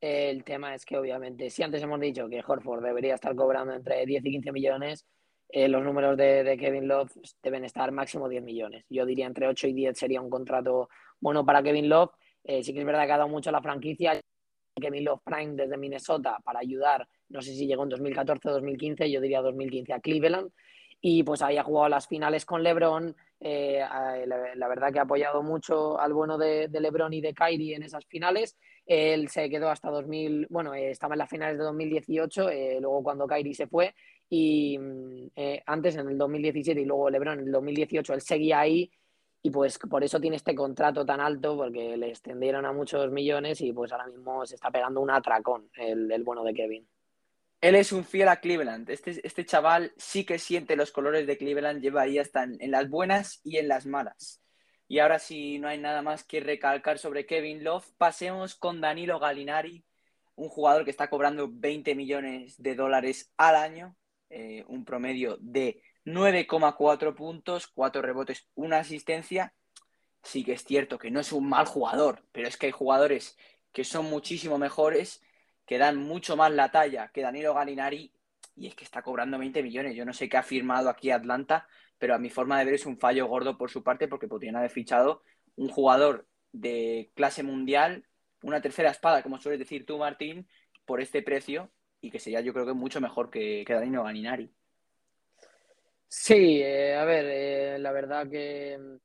el 0.00 0.44
tema 0.44 0.74
es 0.74 0.84
que, 0.84 0.96
obviamente, 0.96 1.50
si 1.50 1.62
antes 1.62 1.82
hemos 1.82 1.98
dicho 2.00 2.28
que 2.28 2.42
Horford 2.46 2.84
debería 2.84 3.14
estar 3.14 3.34
cobrando 3.34 3.74
entre 3.74 4.06
10 4.06 4.24
y 4.26 4.30
15 4.30 4.52
millones, 4.52 5.06
eh, 5.48 5.66
los 5.66 5.82
números 5.82 6.16
de, 6.16 6.56
Kevin 6.58 6.86
Love 6.86 7.10
deben 7.42 7.64
estar 7.64 7.90
máximo 7.90 8.28
10 8.28 8.42
millones. 8.42 8.84
Yo 8.88 9.06
diría 9.06 9.26
entre 9.26 9.48
8 9.48 9.68
y 9.68 9.72
10 9.72 9.98
sería 9.98 10.20
un 10.20 10.30
contrato 10.30 10.88
bueno 11.20 11.44
para 11.44 11.62
Kevin 11.62 11.88
Love. 11.88 12.10
Eh, 12.44 12.62
sí 12.62 12.72
que 12.72 12.80
es 12.80 12.86
verdad 12.86 13.06
que 13.06 13.12
ha 13.12 13.18
dado 13.18 13.28
mucho 13.28 13.50
a 13.50 13.52
la 13.52 13.62
franquicia. 13.62 14.20
Kevin 14.76 15.04
Love 15.04 15.22
Prime 15.24 15.56
desde 15.56 15.76
Minnesota 15.76 16.38
para 16.44 16.60
ayudar, 16.60 17.08
no 17.30 17.42
sé 17.42 17.52
si 17.52 17.66
llegó 17.66 17.82
en 17.82 17.88
2014 17.88 18.48
o 18.48 18.52
2015, 18.52 19.10
yo 19.10 19.20
diría 19.20 19.42
2015 19.42 19.92
a 19.92 20.00
Cleveland. 20.00 20.52
Y 21.00 21.24
pues 21.24 21.42
ahí 21.42 21.56
ha 21.56 21.64
jugado 21.64 21.88
las 21.88 22.06
finales 22.06 22.44
con 22.44 22.62
LeBron. 22.62 23.16
Eh, 23.40 23.80
la, 24.26 24.68
verdad 24.68 24.92
que 24.92 24.98
ha 24.98 25.02
apoyado 25.02 25.42
mucho 25.42 25.98
al 26.00 26.12
bueno 26.12 26.38
de, 26.38 26.66
de 26.68 26.80
LeBron 26.80 27.12
y 27.12 27.20
de 27.20 27.34
Kyrie 27.34 27.76
en 27.76 27.84
esas 27.84 28.04
finales 28.06 28.56
él 28.88 29.28
se 29.28 29.50
quedó 29.50 29.68
hasta 29.68 29.90
2000, 29.90 30.46
bueno, 30.48 30.74
eh, 30.74 30.90
estaba 30.90 31.14
en 31.14 31.18
las 31.18 31.28
finales 31.28 31.58
de 31.58 31.64
2018, 31.64 32.48
eh, 32.48 32.78
luego 32.80 33.02
cuando 33.02 33.26
Kyrie 33.26 33.54
se 33.54 33.66
fue 33.66 33.94
y 34.30 34.78
mm, 34.78 35.26
eh, 35.36 35.62
antes 35.66 35.96
en 35.96 36.08
el 36.08 36.16
2017 36.16 36.80
y 36.80 36.84
luego 36.86 37.10
LeBron 37.10 37.38
en 37.40 37.46
el 37.46 37.52
2018 37.52 38.14
él 38.14 38.22
seguía 38.22 38.60
ahí 38.60 38.90
y 39.42 39.50
pues 39.50 39.78
por 39.78 40.02
eso 40.02 40.18
tiene 40.18 40.36
este 40.36 40.54
contrato 40.54 41.04
tan 41.04 41.20
alto 41.20 41.56
porque 41.56 41.96
le 41.98 42.08
extendieron 42.08 42.64
a 42.64 42.72
muchos 42.72 43.10
millones 43.12 43.60
y 43.60 43.72
pues 43.72 43.92
ahora 43.92 44.06
mismo 44.06 44.44
se 44.46 44.54
está 44.54 44.70
pegando 44.70 45.00
un 45.02 45.10
atracón 45.10 45.68
el, 45.74 46.10
el 46.10 46.24
bueno 46.24 46.42
de 46.42 46.54
Kevin. 46.54 46.88
Él 47.60 47.74
es 47.74 47.92
un 47.92 48.04
fiel 48.04 48.28
a 48.28 48.40
Cleveland. 48.40 48.88
Este, 48.90 49.20
este 49.26 49.44
chaval 49.44 49.92
sí 49.96 50.24
que 50.24 50.38
siente 50.38 50.76
los 50.76 50.92
colores 50.92 51.26
de 51.26 51.36
Cleveland, 51.36 51.82
lleva 51.82 52.02
ahí 52.02 52.18
hasta 52.18 52.44
en 52.44 52.70
las 52.70 52.88
buenas 52.88 53.40
y 53.44 53.58
en 53.58 53.68
las 53.68 53.86
malas. 53.86 54.42
Y 54.88 55.00
ahora 55.00 55.18
si 55.18 55.58
no 55.58 55.68
hay 55.68 55.78
nada 55.78 56.00
más 56.00 56.24
que 56.24 56.40
recalcar 56.40 56.98
sobre 56.98 57.26
Kevin 57.26 57.62
Love, 57.62 57.86
pasemos 57.98 58.54
con 58.54 58.80
Danilo 58.80 59.18
Galinari, 59.18 59.84
un 60.34 60.48
jugador 60.48 60.84
que 60.84 60.90
está 60.90 61.10
cobrando 61.10 61.48
20 61.52 61.94
millones 61.94 62.54
de 62.62 62.74
dólares 62.74 63.32
al 63.36 63.56
año, 63.56 63.96
eh, 64.30 64.64
un 64.68 64.84
promedio 64.84 65.36
de 65.40 65.82
9,4 66.04 67.14
puntos, 67.14 67.66
4 67.66 68.00
rebotes, 68.00 68.48
una 68.54 68.78
asistencia. 68.78 69.52
Sí 70.22 70.42
que 70.42 70.52
es 70.52 70.64
cierto 70.64 70.98
que 70.98 71.10
no 71.10 71.20
es 71.20 71.32
un 71.32 71.48
mal 71.48 71.66
jugador, 71.66 72.24
pero 72.32 72.48
es 72.48 72.56
que 72.56 72.66
hay 72.66 72.72
jugadores 72.72 73.36
que 73.72 73.84
son 73.84 74.06
muchísimo 74.06 74.58
mejores, 74.58 75.22
que 75.68 75.76
dan 75.76 75.98
mucho 75.98 76.34
más 76.34 76.50
la 76.50 76.70
talla 76.70 77.10
que 77.12 77.20
Danilo 77.20 77.52
Galinari, 77.52 78.10
y 78.56 78.66
es 78.66 78.74
que 78.74 78.84
está 78.84 79.02
cobrando 79.02 79.38
20 79.38 79.62
millones. 79.62 79.94
Yo 79.94 80.06
no 80.06 80.14
sé 80.14 80.26
qué 80.26 80.38
ha 80.38 80.42
firmado 80.42 80.88
aquí 80.88 81.10
Atlanta, 81.10 81.68
pero 81.98 82.14
a 82.14 82.18
mi 82.18 82.30
forma 82.30 82.58
de 82.58 82.64
ver 82.64 82.74
es 82.74 82.86
un 82.86 82.98
fallo 82.98 83.26
gordo 83.26 83.58
por 83.58 83.70
su 83.70 83.84
parte 83.84 84.08
porque 84.08 84.28
podrían 84.28 84.56
haber 84.56 84.70
fichado 84.70 85.22
un 85.56 85.68
jugador 85.68 86.26
de 86.52 87.12
clase 87.14 87.42
mundial, 87.42 88.06
una 88.42 88.62
tercera 88.62 88.90
espada, 88.90 89.22
como 89.22 89.38
sueles 89.38 89.58
decir 89.58 89.84
tú, 89.84 89.98
Martín, 89.98 90.48
por 90.86 91.02
este 91.02 91.22
precio 91.22 91.70
y 92.00 92.10
que 92.10 92.18
sería 92.18 92.40
yo 92.40 92.54
creo 92.54 92.64
que 92.64 92.72
mucho 92.72 93.00
mejor 93.02 93.28
que, 93.28 93.64
Danilo 93.68 94.04
Ganinari. 94.04 94.50
Sí, 96.08 96.62
eh, 96.62 96.96
a 96.96 97.04
ver, 97.04 97.26
eh, 97.28 97.78
la 97.78 97.92
verdad 97.92 98.26
que 98.30 98.78
mm, 98.78 98.96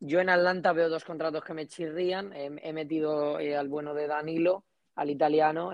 yo 0.00 0.18
en 0.18 0.30
Atlanta 0.30 0.72
veo 0.72 0.88
dos 0.88 1.04
contratos 1.04 1.44
que 1.44 1.54
me 1.54 1.68
chirrían. 1.68 2.32
he 2.34 2.72
metido 2.72 3.38
eh, 3.38 3.56
al 3.56 3.68
bueno 3.68 3.94
de 3.94 4.08
Danilo, 4.08 4.64
al 4.98 5.10
italiano, 5.10 5.70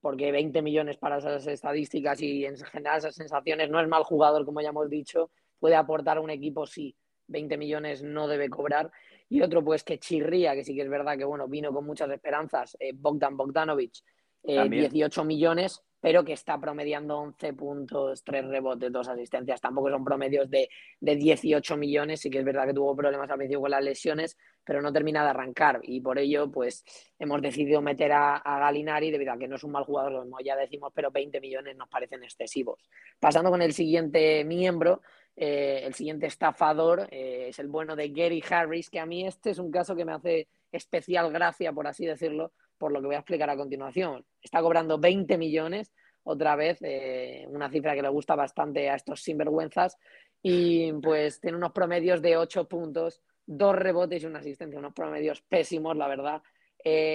porque 0.00 0.30
20 0.30 0.62
millones 0.62 0.96
para 0.98 1.18
esas 1.18 1.46
estadísticas 1.46 2.20
y 2.20 2.44
en 2.44 2.56
general 2.56 2.98
esas 2.98 3.14
sensaciones 3.14 3.70
no 3.70 3.80
es 3.80 3.88
mal 3.88 4.02
jugador, 4.02 4.44
como 4.44 4.60
ya 4.60 4.68
hemos 4.68 4.90
dicho, 4.90 5.30
puede 5.58 5.76
aportar 5.76 6.18
a 6.18 6.20
un 6.20 6.30
equipo, 6.30 6.66
sí, 6.66 6.94
20 7.28 7.56
millones 7.56 8.02
no 8.02 8.28
debe 8.28 8.48
cobrar. 8.48 8.90
Y 9.28 9.42
otro, 9.42 9.64
pues 9.64 9.82
que 9.82 9.98
chirría, 9.98 10.54
que 10.54 10.64
sí 10.64 10.74
que 10.74 10.82
es 10.82 10.88
verdad 10.88 11.18
que 11.18 11.24
bueno, 11.24 11.48
vino 11.48 11.72
con 11.72 11.84
muchas 11.84 12.10
esperanzas, 12.10 12.76
eh, 12.78 12.92
Bogdan 12.94 13.36
Bogdanovic, 13.36 13.94
18 14.42 15.20
eh, 15.20 15.24
millones, 15.24 15.82
pero 16.06 16.24
que 16.24 16.34
está 16.34 16.56
promediando 16.56 17.18
11 17.18 17.52
puntos, 17.54 18.22
3 18.22 18.46
rebotes, 18.46 18.92
2 18.92 19.08
asistencias. 19.08 19.60
Tampoco 19.60 19.90
son 19.90 20.04
promedios 20.04 20.48
de, 20.48 20.68
de 21.00 21.16
18 21.16 21.76
millones. 21.76 22.20
Sí 22.20 22.30
que 22.30 22.38
es 22.38 22.44
verdad 22.44 22.64
que 22.64 22.74
tuvo 22.74 22.94
problemas 22.94 23.28
al 23.28 23.38
principio 23.38 23.62
con 23.62 23.72
las 23.72 23.82
lesiones, 23.82 24.38
pero 24.62 24.80
no 24.80 24.92
termina 24.92 25.24
de 25.24 25.30
arrancar. 25.30 25.80
Y 25.82 26.00
por 26.00 26.20
ello, 26.20 26.48
pues 26.48 26.84
hemos 27.18 27.42
decidido 27.42 27.82
meter 27.82 28.12
a, 28.12 28.36
a 28.36 28.60
Galinari 28.60 29.10
debido 29.10 29.32
a 29.32 29.36
que 29.36 29.48
no 29.48 29.56
es 29.56 29.64
un 29.64 29.72
mal 29.72 29.82
jugador, 29.82 30.22
como 30.22 30.38
ya 30.38 30.54
decimos, 30.54 30.92
pero 30.94 31.10
20 31.10 31.40
millones 31.40 31.76
nos 31.76 31.88
parecen 31.88 32.22
excesivos. 32.22 32.88
Pasando 33.18 33.50
con 33.50 33.60
el 33.60 33.72
siguiente 33.72 34.44
miembro, 34.44 35.02
eh, 35.34 35.82
el 35.86 35.94
siguiente 35.94 36.26
estafador 36.26 37.08
eh, 37.10 37.46
es 37.48 37.58
el 37.58 37.66
bueno 37.66 37.96
de 37.96 38.10
Gary 38.10 38.44
Harris, 38.48 38.90
que 38.90 39.00
a 39.00 39.06
mí 39.06 39.26
este 39.26 39.50
es 39.50 39.58
un 39.58 39.72
caso 39.72 39.96
que 39.96 40.04
me 40.04 40.12
hace 40.12 40.46
especial 40.70 41.32
gracia, 41.32 41.72
por 41.72 41.88
así 41.88 42.06
decirlo, 42.06 42.52
por 42.78 42.92
lo 42.92 43.00
que 43.00 43.06
voy 43.06 43.16
a 43.16 43.20
explicar 43.20 43.50
a 43.50 43.56
continuación. 43.56 44.24
Está 44.42 44.60
cobrando 44.60 44.98
20 44.98 45.38
millones, 45.38 45.92
otra 46.24 46.56
vez, 46.56 46.78
eh, 46.82 47.46
una 47.48 47.70
cifra 47.70 47.94
que 47.94 48.02
le 48.02 48.08
gusta 48.08 48.34
bastante 48.34 48.90
a 48.90 48.96
estos 48.96 49.22
sinvergüenzas, 49.22 49.96
y 50.42 50.92
pues 50.94 51.40
tiene 51.40 51.56
unos 51.56 51.72
promedios 51.72 52.22
de 52.22 52.36
8 52.36 52.68
puntos, 52.68 53.22
dos 53.46 53.74
rebotes 53.74 54.22
y 54.22 54.26
una 54.26 54.40
asistencia, 54.40 54.78
unos 54.78 54.92
promedios 54.92 55.42
pésimos, 55.42 55.96
la 55.96 56.08
verdad. 56.08 56.42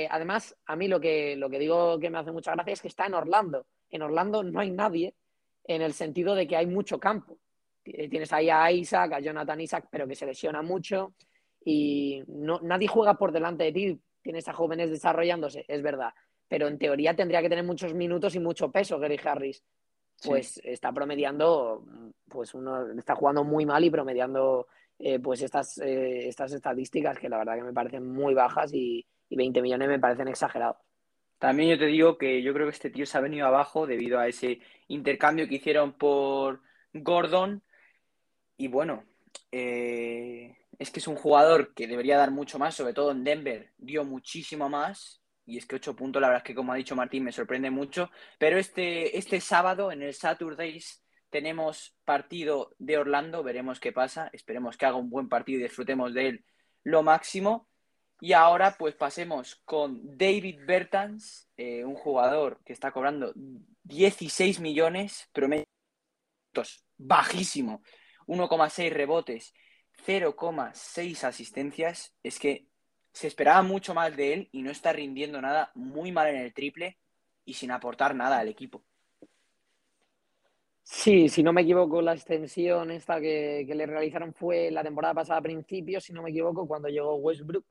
además, 0.09 0.55
a 0.65 0.75
mí 0.75 0.87
lo 0.87 0.99
que, 0.99 1.35
lo 1.37 1.49
que 1.49 1.59
digo 1.59 1.97
que 1.99 2.09
me 2.09 2.17
hace 2.19 2.31
mucha 2.31 2.51
gracia 2.53 2.73
es 2.73 2.81
que 2.81 2.89
está 2.89 3.05
en 3.05 3.13
Orlando. 3.13 3.67
En 3.89 4.01
Orlando 4.01 4.43
no 4.43 4.59
hay 4.59 4.71
nadie 4.71 5.15
en 5.63 5.81
el 5.81 5.93
sentido 5.93 6.35
de 6.35 6.47
que 6.47 6.55
hay 6.55 6.67
mucho 6.67 6.99
campo. 6.99 7.37
Eh, 7.85 8.09
tienes 8.09 8.31
ahí 8.33 8.49
a 8.49 8.71
Isaac, 8.71 9.13
a 9.13 9.19
Jonathan 9.19 9.61
Isaac, 9.61 9.87
pero 9.91 10.07
que 10.07 10.15
se 10.15 10.25
lesiona 10.25 10.61
mucho 10.61 11.13
y 11.63 12.23
no, 12.27 12.59
nadie 12.61 12.87
juega 12.87 13.15
por 13.15 13.31
delante 13.31 13.65
de 13.65 13.71
ti. 13.71 14.01
Tienes 14.21 14.47
a 14.47 14.53
jóvenes 14.53 14.89
desarrollándose, 14.89 15.65
es 15.67 15.81
verdad, 15.81 16.13
pero 16.47 16.67
en 16.67 16.77
teoría 16.77 17.15
tendría 17.15 17.41
que 17.41 17.49
tener 17.49 17.63
muchos 17.63 17.93
minutos 17.93 18.35
y 18.35 18.39
mucho 18.39 18.71
peso 18.71 18.99
Gary 18.99 19.19
Harris. 19.23 19.63
pues 20.23 20.61
está 20.63 20.91
promediando, 20.91 21.83
pues 22.29 22.53
uno 22.53 22.91
está 22.91 23.15
jugando 23.15 23.43
muy 23.43 23.65
mal 23.65 23.83
y 23.83 23.89
promediando 23.89 24.67
eh, 24.99 25.19
pues 25.19 25.41
estas, 25.41 25.79
eh, 25.79 26.27
estas 26.27 26.53
estadísticas 26.53 27.17
que 27.17 27.27
la 27.27 27.39
verdad 27.39 27.55
que 27.55 27.63
me 27.63 27.73
parecen 27.73 28.05
muy 28.05 28.35
bajas 28.35 28.71
y, 28.73 29.03
y 29.29 29.35
20 29.35 29.61
millones 29.61 29.87
me 29.87 29.99
parecen 29.99 30.27
exagerados. 30.27 30.77
También 31.39 31.71
yo 31.71 31.79
te 31.79 31.87
digo 31.87 32.19
que 32.19 32.43
yo 32.43 32.53
creo 32.53 32.67
que 32.67 32.73
este 32.73 32.91
tío 32.91 33.07
se 33.07 33.17
ha 33.17 33.21
venido 33.21 33.47
abajo 33.47 33.87
debido 33.87 34.19
a 34.19 34.27
ese 34.27 34.59
intercambio 34.89 35.47
que 35.47 35.55
hicieron 35.55 35.93
por 35.93 36.61
Gordon. 36.93 37.63
Y 38.57 38.67
bueno, 38.67 39.03
eh, 39.51 40.55
es 40.81 40.89
que 40.89 40.99
es 40.99 41.07
un 41.07 41.15
jugador 41.15 41.75
que 41.75 41.85
debería 41.85 42.17
dar 42.17 42.31
mucho 42.31 42.57
más, 42.57 42.73
sobre 42.73 42.95
todo 42.95 43.11
en 43.11 43.23
Denver, 43.23 43.71
dio 43.77 44.03
muchísimo 44.03 44.67
más. 44.67 45.21
Y 45.45 45.59
es 45.59 45.67
que 45.67 45.75
8 45.75 45.95
puntos, 45.95 46.19
la 46.19 46.29
verdad 46.29 46.41
es 46.43 46.47
que 46.47 46.55
como 46.55 46.73
ha 46.73 46.75
dicho 46.75 46.95
Martín, 46.95 47.23
me 47.23 47.31
sorprende 47.31 47.69
mucho. 47.69 48.09
Pero 48.39 48.57
este, 48.57 49.15
este 49.15 49.39
sábado 49.41 49.91
en 49.91 50.01
el 50.01 50.15
Saturdays 50.15 51.03
tenemos 51.29 51.95
partido 52.03 52.73
de 52.79 52.97
Orlando, 52.97 53.43
veremos 53.43 53.79
qué 53.79 53.91
pasa. 53.91 54.31
Esperemos 54.33 54.75
que 54.75 54.87
haga 54.87 54.95
un 54.95 55.11
buen 55.11 55.29
partido 55.29 55.59
y 55.59 55.63
disfrutemos 55.63 56.15
de 56.15 56.27
él 56.29 56.45
lo 56.81 57.03
máximo. 57.03 57.69
Y 58.19 58.33
ahora 58.33 58.75
pues 58.79 58.95
pasemos 58.95 59.61
con 59.65 60.17
David 60.17 60.61
Bertans, 60.65 61.47
eh, 61.57 61.85
un 61.85 61.95
jugador 61.95 62.59
que 62.65 62.73
está 62.73 62.91
cobrando 62.91 63.33
16 63.83 64.59
millones, 64.59 65.29
promedio 65.31 65.67
bajísimo, 66.97 67.83
1,6 68.25 68.91
rebotes, 68.91 69.53
0,6 70.05 71.23
asistencias. 71.23 72.13
Es 72.23 72.39
que 72.39 72.67
se 73.11 73.27
esperaba 73.27 73.61
mucho 73.61 73.93
más 73.93 74.15
de 74.15 74.33
él 74.33 74.49
y 74.51 74.61
no 74.61 74.71
está 74.71 74.93
rindiendo 74.93 75.41
nada, 75.41 75.71
muy 75.75 76.11
mal 76.11 76.27
en 76.27 76.37
el 76.37 76.53
triple 76.53 76.97
y 77.45 77.53
sin 77.53 77.71
aportar 77.71 78.15
nada 78.15 78.39
al 78.39 78.47
equipo. 78.47 78.83
Sí, 80.83 81.29
si 81.29 81.43
no 81.43 81.53
me 81.53 81.61
equivoco, 81.61 82.01
la 82.01 82.13
extensión 82.13 82.91
esta 82.91 83.21
que, 83.21 83.63
que 83.67 83.75
le 83.75 83.85
realizaron 83.85 84.33
fue 84.33 84.71
la 84.71 84.83
temporada 84.83 85.13
pasada 85.13 85.39
a 85.39 85.43
principios, 85.43 86.03
si 86.03 86.13
no 86.13 86.23
me 86.23 86.31
equivoco, 86.31 86.67
cuando 86.67 86.89
llegó 86.89 87.15
Westbrook 87.15 87.65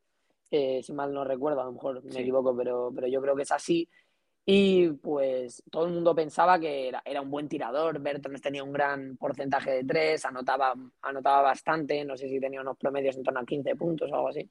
eh, 0.50 0.82
si 0.82 0.92
mal 0.92 1.12
no 1.12 1.24
recuerdo, 1.24 1.60
a 1.60 1.64
lo 1.64 1.72
mejor 1.72 2.02
me 2.02 2.20
equivoco, 2.20 2.56
pero, 2.56 2.90
pero 2.92 3.06
yo 3.06 3.22
creo 3.22 3.36
que 3.36 3.42
es 3.42 3.52
así. 3.52 3.88
Y 4.44 4.88
pues 4.88 5.62
todo 5.70 5.86
el 5.86 5.92
mundo 5.92 6.14
pensaba 6.14 6.58
que 6.58 6.88
era, 6.88 7.20
un 7.20 7.30
buen 7.30 7.48
tirador, 7.48 8.00
Bertons 8.00 8.40
tenía 8.40 8.64
un 8.64 8.72
gran 8.72 9.16
porcentaje 9.16 9.70
de 9.70 9.84
tres, 9.84 10.24
anotaba, 10.24 10.74
anotaba 11.02 11.42
bastante, 11.42 12.04
no 12.04 12.16
sé 12.16 12.28
si 12.28 12.40
tenía 12.40 12.60
unos 12.60 12.76
promedios 12.76 13.16
en 13.16 13.22
torno 13.22 13.40
a 13.40 13.44
15 13.44 13.76
puntos 13.76 14.10
o 14.10 14.14
algo 14.14 14.28
así, 14.28 14.48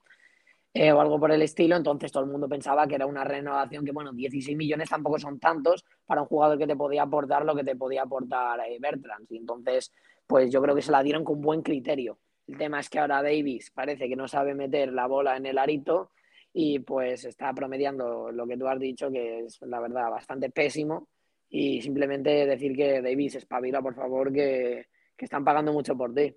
eh, 0.72 0.92
o 0.92 1.00
algo 1.00 1.18
por 1.18 1.32
el 1.32 1.42
estilo, 1.42 1.76
entonces 1.76 2.12
todo 2.12 2.22
el 2.22 2.30
mundo 2.30 2.48
pensaba 2.48 2.86
que 2.86 2.94
era 2.94 3.04
una 3.04 3.24
renovación 3.24 3.84
que, 3.84 3.92
bueno, 3.92 4.12
16 4.12 4.56
millones 4.56 4.88
tampoco 4.88 5.18
son 5.18 5.40
tantos 5.40 5.84
para 6.06 6.22
un 6.22 6.28
jugador 6.28 6.56
que 6.56 6.68
te 6.68 6.76
podía 6.76 7.02
aportar 7.02 7.44
lo 7.44 7.54
que 7.54 7.64
te 7.64 7.74
podía 7.74 8.02
aportar 8.02 8.60
eh, 8.60 8.78
Bertrand, 8.80 9.26
y 9.28 9.38
entonces 9.38 9.92
pues 10.30 10.52
yo 10.52 10.62
creo 10.62 10.76
que 10.76 10.82
se 10.82 10.92
la 10.92 11.02
dieron 11.02 11.24
con 11.24 11.40
buen 11.40 11.60
criterio. 11.60 12.18
El 12.46 12.56
tema 12.56 12.78
es 12.78 12.88
que 12.88 13.00
ahora 13.00 13.20
Davis 13.20 13.72
parece 13.72 14.08
que 14.08 14.14
no 14.14 14.28
sabe 14.28 14.54
meter 14.54 14.92
la 14.92 15.08
bola 15.08 15.36
en 15.36 15.44
el 15.44 15.58
arito 15.58 16.10
y 16.52 16.80
pues 16.80 17.24
está 17.24 17.52
promediando 17.52 18.30
lo 18.32 18.46
que 18.46 18.56
tú 18.56 18.66
has 18.66 18.78
dicho, 18.78 19.10
que 19.10 19.40
es 19.40 19.60
la 19.62 19.80
verdad 19.80 20.10
bastante 20.10 20.50
pésimo. 20.50 21.08
Y 21.48 21.82
simplemente 21.82 22.46
decir 22.46 22.76
que 22.76 23.02
Davis 23.02 23.34
espabila, 23.34 23.82
por 23.82 23.94
favor, 23.94 24.32
que, 24.32 24.86
que 25.16 25.24
están 25.24 25.44
pagando 25.44 25.72
mucho 25.72 25.96
por 25.96 26.14
ti. 26.14 26.34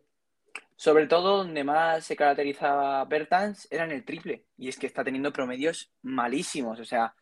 Sobre 0.76 1.08
todo 1.08 1.38
donde 1.38 1.64
más 1.64 2.06
se 2.06 2.16
caracterizaba 2.16 3.06
Bertans 3.06 3.68
era 3.72 3.86
en 3.86 3.92
el 3.92 4.04
triple. 4.04 4.46
Y 4.58 4.70
es 4.70 4.78
que 4.78 4.88
está 4.88 5.04
teniendo 5.04 5.32
promedios 5.32 5.94
malísimos. 6.02 6.80
O 6.80 6.86
sea, 6.86 7.14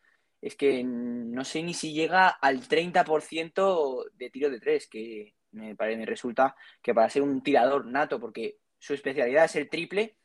es 0.41 0.55
que 0.55 0.83
no 0.83 1.43
sé 1.43 1.62
ni 1.62 1.74
si 1.74 1.93
llega 1.93 2.29
al 2.29 2.62
30% 2.62 4.10
de 4.13 4.29
tiro 4.29 4.50
de 4.50 4.60
tres, 4.60 4.88
que 4.88 5.36
me, 5.51 5.75
parece, 5.75 6.00
me 6.00 6.05
resulta 6.05 6.55
que 6.81 6.93
para 6.93 7.10
ser 7.10 7.21
un 7.21 7.43
tirador 7.43 7.86
nato, 7.86 8.19
porque 8.19 8.57
su 8.79 8.93
especialidad 8.93 9.45
es 9.45 9.55
el 9.55 9.69
triple. 9.69 10.17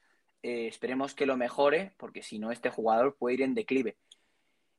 Eh, 0.42 0.68
esperemos 0.68 1.14
que 1.14 1.26
lo 1.26 1.36
mejore, 1.36 1.94
porque 1.96 2.22
si 2.22 2.38
no, 2.38 2.52
este 2.52 2.70
jugador 2.70 3.16
puede 3.16 3.34
ir 3.34 3.42
en 3.42 3.54
declive. 3.54 3.96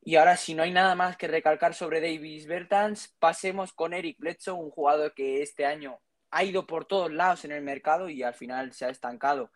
Y 0.02 0.16
ahora, 0.16 0.38
si 0.38 0.54
no 0.54 0.64
hay 0.64 0.72
nada 0.72 0.96
más 0.96 1.18
que 1.18 1.28
recalcar 1.28 1.74
sobre 1.74 2.00
Davis 2.00 2.48
Bertans, 2.48 3.10
pasemos 3.20 3.74
con 3.74 3.94
Eric 3.94 4.18
Bledsoe, 4.20 4.54
un 4.54 4.72
jugador 4.72 5.14
que 5.14 5.42
este 5.42 5.66
año 5.66 6.00
ha 6.32 6.44
ido 6.44 6.66
por 6.66 6.86
todos 6.86 7.12
lados 7.12 7.44
en 7.46 7.52
el 7.52 7.62
mercado 7.64 8.10
y 8.10 8.24
al 8.24 8.34
final 8.34 8.72
se 8.74 8.86
ha 8.86 8.90
estancado 8.90 9.52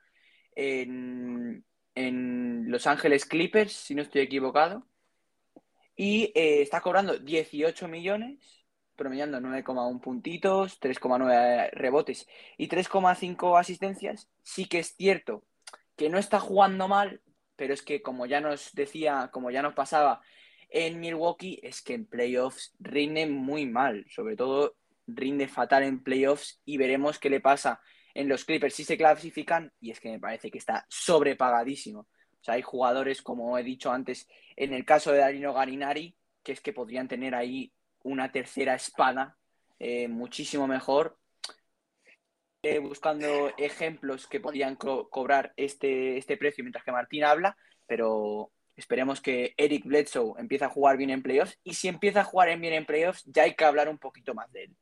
en, 0.55 1.63
Los 1.96 2.88
Ángeles 2.88 3.25
Clippers, 3.25 3.74
si 3.74 3.96
no 3.96 4.01
estoy 4.01 4.22
equivocado. 4.22 4.86
Y 5.96 6.31
eh, 6.36 6.62
está 6.62 6.81
cobrando 6.81 7.17
18 7.17 7.88
millones 7.88 8.62
promediando 8.96 9.39
9,1 9.39 10.00
puntitos, 10.01 10.79
3,9 10.79 11.72
rebotes 11.72 12.27
y 12.58 12.67
3,5 12.67 13.60
asistencias, 13.60 14.29
sí 14.43 14.65
que 14.67 14.79
es 14.79 14.96
cierto 14.96 15.43
que 16.01 16.10
no 16.10 16.17
está 16.17 16.39
jugando 16.39 16.88
mal, 16.88 17.22
pero 17.55 17.75
es 17.75 17.84
que 17.84 18.01
como 18.01 18.25
ya 18.25 18.41
nos 18.41 18.74
decía, 18.74 19.29
como 19.31 19.51
ya 19.51 19.62
nos 19.62 19.75
pasaba 19.75 20.20
en 20.67 21.00
Milwaukee, 21.00 21.60
es 21.62 21.84
que 21.84 21.93
en 21.93 22.08
playoffs 22.08 22.74
rinde 22.79 23.27
muy 23.27 23.67
mal, 23.67 24.08
sobre 24.10 24.36
todo 24.36 24.77
rinde 25.05 25.48
fatal 25.48 25.84
en 25.84 26.01
playoffs 26.01 26.60
y 26.65 26.77
veremos 26.77 27.20
qué 27.20 27.29
le 27.29 27.39
pasa 27.39 27.81
en 28.15 28.27
los 28.27 28.46
Clippers 28.46 28.74
si 28.74 28.84
se 28.84 28.98
clasifican 28.98 29.72
y 29.79 29.91
es 29.91 30.00
que 30.00 30.10
me 30.10 30.20
parece 30.20 30.50
que 30.50 30.58
está 30.58 30.88
sobrepagadísimo. 30.89 32.00
O 32.00 32.43
sea, 32.43 32.55
hay 32.55 32.63
jugadores, 32.63 33.22
como 33.22 33.55
he 33.60 33.63
dicho 33.63 33.91
antes, 33.91 34.27
en 34.55 34.74
el 34.74 34.86
caso 34.86 35.12
de 35.12 35.20
Darino 35.20 35.53
Garinari, 35.53 36.17
que 36.41 36.53
es 36.53 36.62
que 36.62 36.74
podrían 36.74 37.08
tener 37.08 37.36
ahí 37.36 37.72
una 38.01 38.31
tercera 38.31 38.74
espada 38.74 39.38
eh, 39.77 40.08
muchísimo 40.08 40.65
mejor. 40.65 41.20
Eh, 42.63 42.77
buscando 42.77 43.51
ejemplos 43.58 44.27
que 44.27 44.39
podrían 44.39 44.75
cobrar 44.75 45.51
este, 45.58 46.18
este 46.18 46.38
precio 46.38 46.63
mientras 46.63 46.86
que 46.86 46.91
Martín 46.91 47.24
habla, 47.24 47.58
pero 47.88 48.51
esperemos 48.75 49.20
que 49.20 49.56
Eric 49.58 49.84
Bledsoe 49.84 50.36
empiece 50.38 50.65
a 50.65 50.70
jugar 50.70 50.96
bien 50.96 51.10
en 51.10 51.24
playoffs 51.24 51.58
y 51.63 51.74
si 51.74 51.88
empieza 51.88 52.22
a 52.22 52.24
jugar 52.24 52.56
bien 52.60 52.74
en 52.74 52.86
playoffs 52.86 53.24
ya 53.25 53.44
hay 53.44 53.56
que 53.56 53.65
hablar 53.65 53.89
un 53.89 53.98
poquito 53.98 54.36
más 54.36 54.51
de 54.51 54.65
él. 54.65 54.75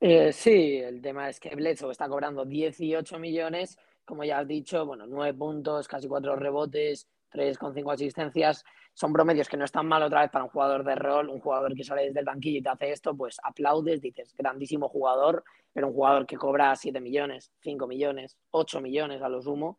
Eh, 0.00 0.32
sí, 0.32 0.78
el 0.78 1.02
tema 1.02 1.28
es 1.28 1.38
que 1.38 1.54
Bledsoe 1.54 1.92
está 1.92 2.08
cobrando 2.08 2.46
18 2.46 3.18
millones, 3.18 3.76
como 4.06 4.24
ya 4.24 4.38
has 4.38 4.48
dicho, 4.48 4.86
bueno, 4.86 5.06
9 5.06 5.36
puntos, 5.36 5.86
casi 5.86 6.08
4 6.08 6.34
rebotes, 6.34 7.06
3,5 7.30 7.92
asistencias 7.92 8.64
son 8.94 9.12
promedios 9.12 9.48
que 9.48 9.56
no 9.56 9.64
están 9.64 9.86
mal 9.86 10.02
otra 10.02 10.22
vez 10.22 10.30
para 10.30 10.44
un 10.44 10.50
jugador 10.50 10.84
de 10.84 10.94
rol, 10.94 11.28
un 11.28 11.40
jugador 11.40 11.74
que 11.74 11.84
sale 11.84 12.06
desde 12.06 12.20
el 12.20 12.26
banquillo 12.26 12.58
y 12.58 12.62
te 12.62 12.68
hace 12.68 12.92
esto, 12.92 13.16
pues 13.16 13.38
aplaudes, 13.42 14.00
dices, 14.00 14.34
grandísimo 14.36 14.88
jugador, 14.88 15.44
pero 15.72 15.88
un 15.88 15.94
jugador 15.94 16.26
que 16.26 16.36
cobra 16.36 16.74
7 16.74 17.00
millones, 17.00 17.52
5 17.60 17.86
millones, 17.86 18.36
8 18.50 18.80
millones 18.80 19.22
a 19.22 19.28
lo 19.28 19.40
sumo. 19.40 19.78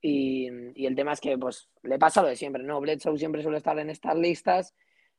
Y, 0.00 0.48
el 0.84 0.94
tema 0.96 1.12
es 1.12 1.20
que 1.20 1.38
pues 1.38 1.68
le 1.82 1.98
pasa 1.98 2.22
lo 2.22 2.28
de 2.28 2.36
siempre, 2.36 2.62
¿no? 2.62 2.80
Bledsoe 2.80 3.18
siempre 3.18 3.42
suele 3.42 3.58
estar 3.58 3.78
en 3.78 3.90
estas 3.90 4.16
listas 4.16 4.74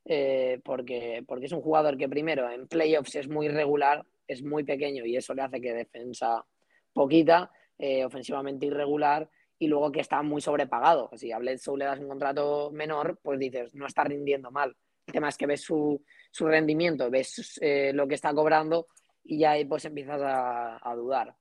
eh, 0.06 0.60
porque, 0.64 1.24
porque 1.26 1.46
es 1.46 1.52
un 1.54 1.62
jugador 1.62 1.98
que 1.98 2.10
primero 2.10 2.50
en 2.50 2.68
playoffs 2.68 3.16
es 3.16 3.30
muy 3.30 3.48
regular, 3.48 4.06
es 4.28 4.44
muy 4.44 4.64
pequeño 4.64 5.06
y 5.06 5.16
eso 5.16 5.34
le 5.34 5.44
hace 5.44 5.62
que 5.62 5.74
defensa 5.74 6.46
poquita, 6.92 7.52
eh, 7.78 8.04
ofensivamente 8.04 8.66
irregular 8.66 9.30
y 9.60 9.68
luego 9.68 9.92
que 9.92 10.02
está 10.02 10.22
muy 10.22 10.42
sobrepagado. 10.42 11.10
Si 11.16 11.32
a 11.32 11.40
Bledsoe 11.40 11.78
le 11.78 11.86
das 11.86 12.00
un 12.00 12.08
contrato 12.08 12.72
menor, 12.72 13.20
pues 13.22 13.40
dices, 13.40 13.74
no 13.76 13.86
está 13.86 14.04
rindiendo 14.04 14.52
mal. 14.52 14.76
El 15.08 15.14
tema 15.14 15.30
es 15.30 15.38
que 15.38 15.46
ves 15.46 15.62
su, 15.62 16.02
rendimiento, 16.40 17.10
ves 17.10 17.60
eh, 17.62 17.92
lo 17.94 18.08
que 18.08 18.16
está 18.16 18.34
cobrando 18.34 18.88
y 19.24 19.40
ya 19.40 19.52
ahí 19.52 19.66
pues 19.66 19.86
empiezas 19.86 20.22
a, 20.24 20.96
dudar. 20.96 21.36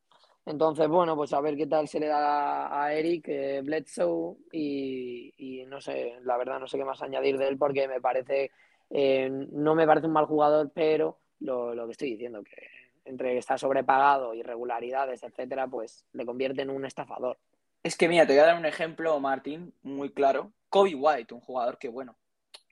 Entonces, 0.44 0.88
bueno, 0.88 1.14
pues 1.16 1.32
a 1.32 1.40
ver 1.40 1.56
qué 1.56 1.66
tal 1.66 1.86
se 1.86 2.00
le 2.00 2.08
da 2.08 2.82
a 2.82 2.92
Eric 2.92 3.28
eh, 3.28 3.60
Bledsoe 3.62 4.36
y, 4.52 5.64
no 5.68 5.80
sé, 5.80 6.16
la 6.22 6.36
verdad 6.36 6.58
no 6.58 6.66
sé 6.66 6.78
qué 6.78 6.84
más 6.84 7.00
añadir 7.02 7.38
de 7.38 7.48
él 7.48 7.58
porque 7.58 7.86
me 7.86 8.00
parece, 8.00 8.50
eh, 8.90 9.30
no 9.30 9.74
me 9.74 9.86
parece 9.86 10.08
un 10.08 10.12
mal 10.12 10.26
jugador, 10.26 10.72
pero 10.74 11.18
lo, 11.40 11.74
lo 11.74 11.86
que 11.86 11.92
estoy 11.92 12.10
diciendo, 12.10 12.42
que 12.42 12.66
entre 13.04 13.32
que 13.32 13.38
está 13.38 13.58
sobrepagado, 13.58 14.34
irregularidades, 14.34 15.22
etcétera, 15.22 15.66
pues 15.66 16.06
le 16.12 16.24
convierte 16.24 16.62
en 16.62 16.70
un 16.70 16.84
estafador. 16.84 17.38
Es 17.82 17.96
que 17.96 18.08
mira, 18.08 18.26
te 18.26 18.32
voy 18.34 18.40
a 18.40 18.46
dar 18.46 18.58
un 18.58 18.66
ejemplo, 18.66 19.18
Martín, 19.18 19.74
muy 19.82 20.12
claro. 20.12 20.52
Kobe 20.68 20.94
White, 20.94 21.34
un 21.34 21.40
jugador 21.40 21.78
que, 21.78 21.88
bueno, 21.88 22.16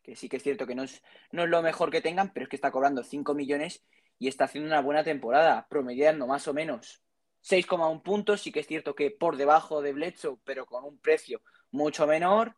que 0.05 0.15
sí 0.15 0.29
que 0.29 0.37
es 0.37 0.43
cierto 0.43 0.67
que 0.67 0.75
no 0.75 0.85
es, 0.85 1.03
no 1.33 1.43
es 1.45 1.51
lo 1.51 1.63
mejor 1.63 1.91
que 1.91 2.01
tengan, 2.01 2.33
pero 2.33 2.45
es 2.45 2.51
que 2.51 2.57
está 2.57 2.71
cobrando 2.71 3.03
5 3.03 3.35
millones 3.35 3.85
y 4.19 4.29
está 4.29 4.45
haciendo 4.45 4.69
una 4.69 4.81
buena 4.81 5.03
temporada, 5.03 5.67
promediando 5.69 6.27
más 6.27 6.47
o 6.47 6.55
menos 6.55 7.03
6,1 7.43 8.03
puntos. 8.03 8.43
Sí 8.43 8.53
que 8.53 8.61
es 8.61 8.67
cierto 8.69 8.95
que 8.95 9.11
por 9.11 9.37
debajo 9.37 9.83
de 9.83 9.93
Bledsoe, 9.93 10.39
pero 10.45 10.67
con 10.67 10.85
un 10.85 10.99
precio 10.99 11.41
mucho 11.73 12.07
menor. 12.07 12.57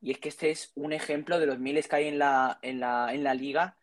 Y 0.00 0.12
es 0.12 0.18
que 0.18 0.28
este 0.28 0.50
es 0.50 0.70
un 0.76 0.92
ejemplo 0.92 1.40
de 1.40 1.46
los 1.46 1.58
miles 1.58 1.88
que 1.88 1.96
hay 1.96 2.06
en 2.08 2.18
la, 2.18 2.58
en 2.62 2.78
la, 2.78 3.12
en 3.12 3.24
la 3.24 3.34
liga. 3.34 3.76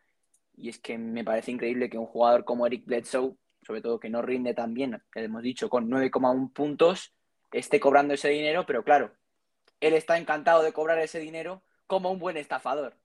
Y 0.55 0.69
es 0.69 0.79
que 0.79 0.97
me 0.97 1.25
parece 1.25 1.51
increíble 1.51 1.89
que 1.89 1.97
un 1.97 2.05
jugador 2.05 2.45
como 2.45 2.65
Eric 2.65 2.85
Bledsoe, 2.85 3.35
sobre 3.61 3.81
todo 3.81 3.99
que 3.99 4.09
no 4.09 4.21
rinde 4.21 4.53
tan 4.53 4.73
bien, 4.73 5.03
que 5.11 5.21
hemos 5.21 5.41
dicho, 5.43 5.69
con 5.69 5.89
9,1 5.89 6.53
puntos, 6.53 7.14
esté 7.59 7.79
cobrando 7.79 8.13
ese 8.13 8.29
dinero, 8.29 8.65
pero 8.65 8.83
claro, 8.83 9.11
él 9.79 9.93
está 9.93 10.17
encantado 10.17 10.61
de 10.63 10.73
cobrar 10.73 10.99
ese 10.99 11.19
dinero 11.19 11.63
como 11.87 12.11
un 12.11 12.19
buen 12.19 12.37
estafador. 12.37 12.95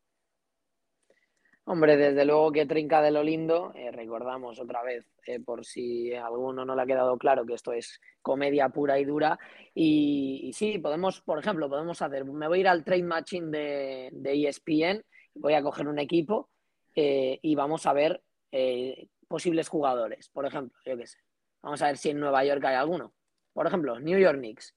Hombre, 1.64 1.96
desde 1.96 2.24
luego 2.24 2.50
que 2.50 2.66
trinca 2.66 3.00
de 3.00 3.12
lo 3.12 3.22
lindo. 3.22 3.72
Eh, 3.76 3.92
recordamos 3.92 4.58
otra 4.58 4.82
vez, 4.82 5.06
eh, 5.24 5.38
por 5.38 5.64
si 5.64 6.12
a 6.12 6.26
alguno 6.26 6.64
no 6.64 6.74
le 6.74 6.82
ha 6.82 6.86
quedado 6.86 7.16
claro, 7.16 7.46
que 7.46 7.54
esto 7.54 7.72
es 7.72 8.00
comedia 8.22 8.70
pura 8.70 8.98
y 8.98 9.04
dura. 9.04 9.38
Y, 9.72 10.50
sí, 10.52 10.78
podemos, 10.78 11.20
por 11.20 11.38
ejemplo, 11.38 11.68
podemos 11.68 12.02
hacer, 12.02 12.24
me 12.24 12.48
voy 12.48 12.58
a 12.58 12.60
ir 12.62 12.68
al 12.68 12.82
trade 12.82 13.04
matching 13.04 13.50
de, 13.52 14.08
de 14.12 14.48
ESPN, 14.48 15.04
voy 15.34 15.54
a 15.54 15.62
coger 15.62 15.86
un 15.86 16.00
equipo 16.00 16.50
eh, 16.96 17.38
y 17.40 17.54
vamos 17.54 17.86
a 17.86 17.92
ver 17.92 18.20
posibles 19.28 19.68
jugadores. 19.68 20.28
Por 20.30 20.46
ejemplo, 20.46 20.76
yo 20.84 20.96
qué 20.96 21.06
sé, 21.06 21.18
vamos 21.62 21.80
a 21.82 21.86
ver 21.86 21.98
si 21.98 22.10
en 22.10 22.18
Nueva 22.18 22.44
York 22.44 22.64
hay 22.64 22.74
alguno. 22.74 23.12
Por 23.52 23.66
ejemplo, 23.66 23.98
New 23.98 24.18
York 24.18 24.38
Knicks. 24.38 24.74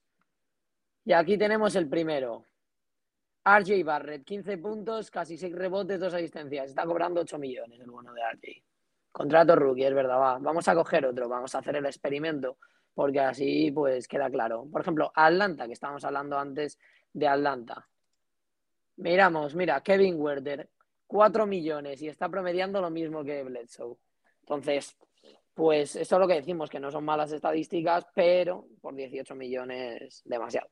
Y 1.06 1.14
aquí 1.14 1.38
tenemos 1.38 1.76
el 1.76 1.90
primero, 1.90 2.46
RJ 3.46 3.84
Barrett, 3.84 4.24
15 4.24 4.58
puntos, 4.58 5.12
casi 5.12 5.38
6 5.38 5.54
rebotes, 5.54 6.00
2 6.00 6.14
asistencias. 6.14 6.70
Está 6.70 6.86
cobrando 6.86 7.22
8 7.22 7.38
millones 7.38 7.80
el 7.80 7.92
bueno 7.92 8.14
de 8.14 8.22
RJ. 8.22 8.64
Contrato 9.12 9.56
rookie, 9.56 9.84
es 9.84 9.94
verdad, 9.94 10.18
va. 10.18 10.40
Vamos 10.40 10.68
a 10.68 10.74
coger 10.74 11.06
otro, 11.06 11.30
vamos 11.30 11.54
a 11.54 11.60
hacer 11.60 11.76
el 11.76 11.86
experimento, 11.86 12.58
porque 12.94 13.20
así 13.20 13.70
pues 13.72 14.08
queda 14.08 14.30
claro. 14.30 14.66
Por 14.72 14.82
ejemplo, 14.82 15.12
Atlanta, 15.14 15.68
que 15.68 15.74
estábamos 15.74 16.04
hablando 16.04 16.40
antes 16.40 16.80
de 17.12 17.28
Atlanta. 17.28 17.88
Miramos, 18.96 19.56
mira, 19.56 19.82
Kevin 19.82 20.20
Werder, 20.20 20.70
4 21.06 21.46
millones 21.46 22.02
y 22.02 22.08
está 22.08 22.30
promediando 22.30 22.82
lo 22.82 22.90
mismo 22.90 23.24
que 23.24 23.44
Bledsoe. 23.44 23.98
Entonces, 24.40 24.98
pues 25.54 25.96
eso 25.96 26.16
es 26.16 26.20
lo 26.20 26.28
que 26.28 26.36
decimos, 26.36 26.70
que 26.70 26.80
no 26.80 26.92
son 26.92 27.06
malas 27.06 27.32
estadísticas, 27.32 28.06
pero 28.16 28.68
por 28.82 28.96
18 28.96 29.36
millones 29.36 30.22
demasiado. 30.26 30.70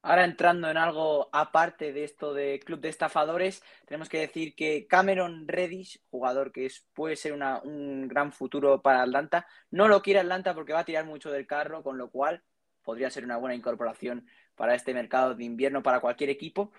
Ahora 0.00 0.24
entrando 0.24 0.70
en 0.70 0.76
algo 0.76 1.28
aparte 1.32 1.92
de 1.92 2.04
esto 2.04 2.32
de 2.32 2.60
club 2.60 2.80
de 2.80 2.88
estafadores, 2.88 3.62
tenemos 3.84 4.08
que 4.08 4.20
decir 4.20 4.54
que 4.54 4.86
Cameron 4.86 5.48
Reddish, 5.48 6.00
jugador 6.08 6.52
que 6.52 6.66
es, 6.66 6.86
puede 6.94 7.16
ser 7.16 7.32
un 7.32 8.06
gran 8.06 8.32
futuro 8.32 8.80
para 8.80 9.02
Atlanta, 9.02 9.46
no 9.70 9.88
lo 9.88 10.00
quiere 10.00 10.20
Atlanta 10.20 10.54
porque 10.54 10.72
va 10.72 10.80
a 10.80 10.84
tirar 10.84 11.04
mucho 11.04 11.32
del 11.32 11.48
carro, 11.48 11.82
con 11.82 11.98
lo 11.98 12.10
cual 12.10 12.44
podría 12.82 13.10
ser 13.10 13.24
una 13.24 13.38
buena 13.38 13.56
incorporación 13.56 14.26
para 14.54 14.74
este 14.74 14.94
mercado 14.94 15.34
de 15.34 15.44
invierno 15.44 15.82
para 15.82 16.00
cualquier 16.00 16.30
equipo. 16.30 16.72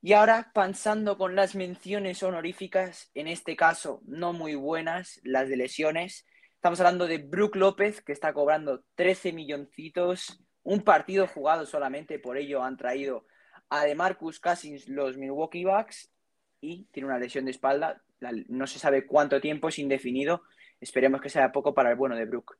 Y 0.00 0.12
ahora 0.12 0.50
pensando 0.54 1.16
con 1.16 1.34
las 1.34 1.54
menciones 1.54 2.22
honoríficas, 2.22 3.10
en 3.14 3.28
este 3.28 3.56
caso 3.56 4.00
no 4.04 4.32
muy 4.32 4.54
buenas, 4.54 5.20
las 5.24 5.48
de 5.48 5.56
lesiones, 5.56 6.26
estamos 6.58 6.80
hablando 6.80 7.06
de 7.06 7.18
Brook 7.18 7.54
López, 7.54 8.02
que 8.02 8.10
está 8.10 8.32
cobrando 8.32 8.82
13 8.96 9.32
milloncitos. 9.32 10.42
Un 10.64 10.82
partido 10.82 11.28
jugado 11.28 11.64
solamente, 11.66 12.18
por 12.18 12.36
ello 12.36 12.64
han 12.64 12.76
traído 12.76 13.26
a 13.68 13.84
DeMarcus 13.84 14.40
Cousins 14.40 14.88
los 14.88 15.16
Milwaukee 15.16 15.64
Bucks 15.64 16.10
y 16.60 16.86
tiene 16.86 17.08
una 17.08 17.20
lesión 17.20 17.44
de 17.44 17.52
espalda, 17.52 18.02
no 18.48 18.66
se 18.66 18.80
sabe 18.80 19.06
cuánto 19.06 19.40
tiempo, 19.40 19.68
es 19.68 19.78
indefinido, 19.78 20.42
esperemos 20.80 21.20
que 21.20 21.28
sea 21.28 21.52
poco 21.52 21.72
para 21.72 21.90
el 21.90 21.96
bueno 21.96 22.16
de 22.16 22.24
Brook. 22.24 22.58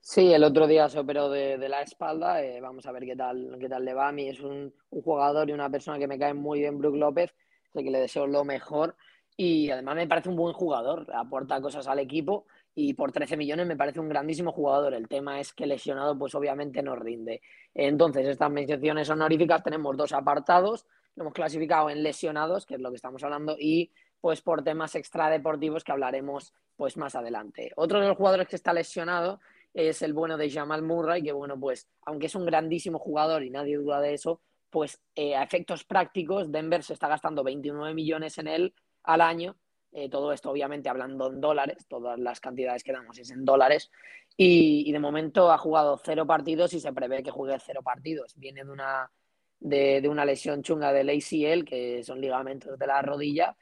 Sí, 0.00 0.32
el 0.32 0.42
otro 0.42 0.66
día 0.66 0.88
se 0.88 0.98
operó 0.98 1.28
de, 1.28 1.58
la 1.68 1.82
espalda, 1.82 2.42
eh, 2.42 2.58
vamos 2.62 2.86
a 2.86 2.92
ver 2.92 3.04
qué 3.04 3.16
tal, 3.16 3.58
qué 3.60 3.68
tal 3.68 3.84
le 3.84 3.92
va. 3.92 4.08
A 4.08 4.12
mí 4.12 4.30
es 4.30 4.40
un, 4.40 4.72
jugador 4.88 5.50
y 5.50 5.52
una 5.52 5.68
persona 5.68 5.98
que 5.98 6.06
me 6.06 6.18
cae 6.18 6.32
muy 6.32 6.60
bien, 6.60 6.78
Brook 6.78 6.96
López, 6.96 7.34
sé 7.74 7.84
que 7.84 7.90
le 7.90 8.00
deseo 8.00 8.26
lo 8.26 8.44
mejor 8.44 8.96
y 9.36 9.70
además 9.70 9.96
me 9.96 10.06
parece 10.06 10.30
un 10.30 10.36
buen 10.36 10.54
jugador, 10.54 11.06
aporta 11.14 11.60
cosas 11.60 11.86
al 11.88 11.98
equipo 11.98 12.46
y 12.74 12.94
por 12.94 13.12
13 13.12 13.36
millones 13.36 13.66
me 13.66 13.76
parece 13.76 14.00
un 14.00 14.08
grandísimo 14.08 14.52
jugador. 14.52 14.94
El 14.94 15.08
tema 15.08 15.40
es 15.40 15.52
que 15.52 15.66
lesionado, 15.66 16.18
pues 16.18 16.34
obviamente 16.34 16.82
no 16.82 16.96
rinde. 16.96 17.42
Entonces, 17.74 18.26
estas 18.26 18.50
menciones 18.50 19.10
honoríficas 19.10 19.62
tenemos 19.62 19.96
dos 19.96 20.12
apartados. 20.12 20.86
Lo 21.14 21.24
hemos 21.24 21.34
clasificado 21.34 21.90
en 21.90 22.02
lesionados, 22.02 22.64
que 22.64 22.74
es 22.74 22.80
lo 22.80 22.90
que 22.90 22.96
estamos 22.96 23.22
hablando, 23.24 23.56
y 23.58 23.90
pues 24.20 24.40
por 24.40 24.62
temas 24.62 24.94
extradeportivos 24.94 25.84
que 25.84 25.92
hablaremos 25.92 26.52
pues 26.76 26.96
más 26.96 27.14
adelante. 27.14 27.72
Otro 27.76 28.00
de 28.00 28.08
los 28.08 28.16
jugadores 28.16 28.48
que 28.48 28.56
está 28.56 28.72
lesionado 28.72 29.40
es 29.72 30.00
el 30.00 30.14
bueno 30.14 30.38
de 30.38 30.50
Jamal 30.50 30.82
Murray, 30.82 31.22
que 31.22 31.32
bueno, 31.32 31.58
pues 31.60 31.88
aunque 32.02 32.26
es 32.26 32.34
un 32.34 32.46
grandísimo 32.46 32.98
jugador 32.98 33.42
y 33.42 33.50
nadie 33.50 33.76
duda 33.76 34.00
de 34.00 34.14
eso, 34.14 34.40
pues 34.70 35.00
eh, 35.14 35.36
a 35.36 35.42
efectos 35.42 35.84
prácticos 35.84 36.50
Denver 36.50 36.82
se 36.82 36.94
está 36.94 37.08
gastando 37.08 37.44
29 37.44 37.94
millones 37.94 38.38
en 38.38 38.48
él 38.48 38.74
al 39.06 39.20
año 39.20 39.56
eh, 39.98 40.10
todo 40.10 40.30
esto, 40.30 40.50
obviamente, 40.50 40.90
hablando 40.90 41.32
en 41.32 41.40
dólares, 41.40 41.86
todas 41.88 42.18
las 42.18 42.38
cantidades 42.38 42.84
que 42.84 42.92
damos 42.92 43.18
es 43.18 43.30
en 43.30 43.46
dólares. 43.46 43.90
Y, 44.36 44.92
de 44.92 44.98
momento 44.98 45.50
ha 45.50 45.56
jugado 45.56 45.98
cero 46.04 46.26
partidos 46.26 46.74
y 46.74 46.80
se 46.80 46.92
prevé 46.92 47.22
que 47.22 47.30
juegue 47.30 47.56
cero 47.64 47.80
partidos. 47.82 48.34
Viene 48.36 48.62
de 48.62 48.70
una, 48.70 49.10
de, 49.58 50.06
una 50.06 50.26
lesión 50.26 50.62
chunga 50.62 50.92
del 50.92 51.08
ACL, 51.08 51.64
que 51.64 52.02
son 52.04 52.20
ligamentos 52.20 52.78
de 52.78 52.86
la 52.86 53.00
rodilla. 53.00 53.56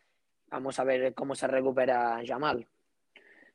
Vamos 0.49 0.81
a 0.81 0.85
ver 0.85 1.15
cómo 1.15 1.37
se 1.37 1.47
recupera 1.47 2.21
Jamal. 2.27 2.67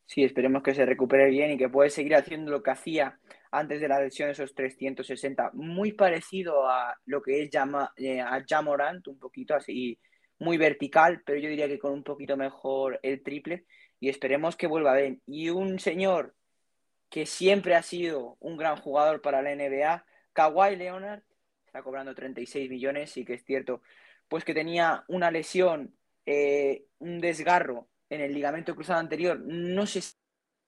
Sí, 0.06 0.24
esperemos 0.24 0.63
que 0.63 0.74
se 0.74 0.86
recupere 0.86 1.30
bien 1.30 1.52
y 1.52 1.58
que 1.58 1.68
pueda 1.68 1.90
seguir 1.90 2.16
haciendo 2.16 2.50
lo 2.50 2.63
que 2.63 2.72
hacía 2.72 3.20
antes 3.52 3.82
de 3.82 3.90
la 3.90 4.00
lesión, 4.00 4.30
esos 4.30 4.56
360, 4.56 5.52
muy 5.54 5.92
parecido 5.92 6.70
a 6.70 6.96
lo 7.08 7.22
que 7.22 7.44
es 7.44 7.50
llama, 7.50 7.92
eh, 7.98 8.22
a 8.22 8.42
Jamorant, 8.48 9.06
un 9.10 9.20
poquito 9.20 9.54
así 9.54 10.00
muy 10.39 10.58
vertical, 10.58 11.21
pero 11.25 11.39
yo 11.39 11.49
diría 11.49 11.67
que 11.67 11.80
con 11.80 11.91
un 11.93 12.04
poquito 12.04 12.38
mejor 12.38 12.99
el 13.04 13.21
triple 13.21 13.65
y 13.99 14.10
esperemos 14.10 14.56
que 14.56 14.67
vuelva 14.67 14.95
bien. 14.95 15.21
Y 15.28 15.49
un 15.49 15.80
señor 15.80 16.36
que 17.10 17.25
siempre 17.25 17.75
ha 17.75 17.84
sido 17.84 18.38
un 18.39 18.58
gran 18.58 18.78
jugador 18.78 19.21
para 19.21 19.41
la 19.41 19.54
NBA, 19.56 20.06
Kawhi 20.34 20.75
Leonard, 20.75 21.23
está 21.65 21.84
cobrando 21.84 22.15
36 22.15 22.69
millones, 22.69 23.12
sí 23.12 23.25
que 23.25 23.34
es 23.34 23.43
cierto, 23.43 23.82
pues 24.28 24.43
que 24.43 24.54
tenía 24.54 25.04
una 25.08 25.32
lesión, 25.32 25.95
eh, 26.25 26.86
un 26.99 27.19
desgarro 27.19 27.89
en 28.10 28.21
el 28.21 28.34
ligamento 28.34 28.75
cruzado 28.75 28.99
anterior, 28.99 29.39
no 29.39 29.86
sé 29.86 30.02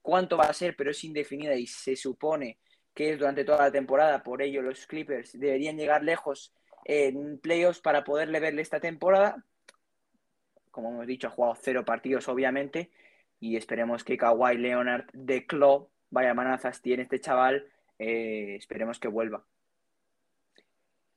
cuánto 0.02 0.38
va 0.38 0.46
a 0.46 0.54
ser, 0.54 0.76
pero 0.76 0.92
es 0.92 1.04
indefinida 1.04 1.56
y 1.56 1.68
se 1.68 1.96
supone 1.96 2.60
que 2.94 3.12
es 3.12 3.20
durante 3.20 3.46
toda 3.46 3.60
la 3.60 3.72
temporada, 3.72 4.22
por 4.22 4.42
ello 4.42 4.62
los 4.62 4.86
Clippers 4.86 5.40
deberían 5.40 5.78
llegar 5.78 6.04
lejos 6.04 6.54
en 6.84 7.40
playoffs 7.40 7.80
para 7.80 8.04
poderle 8.04 8.40
verle 8.40 8.62
esta 8.62 8.80
temporada, 8.80 9.46
como 10.72 10.90
hemos 10.90 11.08
dicho, 11.08 11.28
ha 11.28 11.32
jugado 11.32 11.56
cero 11.62 11.86
partidos, 11.86 12.28
obviamente, 12.28 12.90
y 13.40 13.56
esperemos 13.58 14.04
que 14.04 14.18
Kawhi 14.18 14.58
Leonard 14.58 15.06
de 15.14 15.46
Club, 15.46 15.90
vaya 16.10 16.34
manazas 16.34 16.82
tiene 16.82 17.04
este 17.04 17.20
chaval, 17.20 17.66
eh, 18.00 18.56
esperemos 18.58 19.00
que 19.00 19.08
vuelva. 19.08 19.44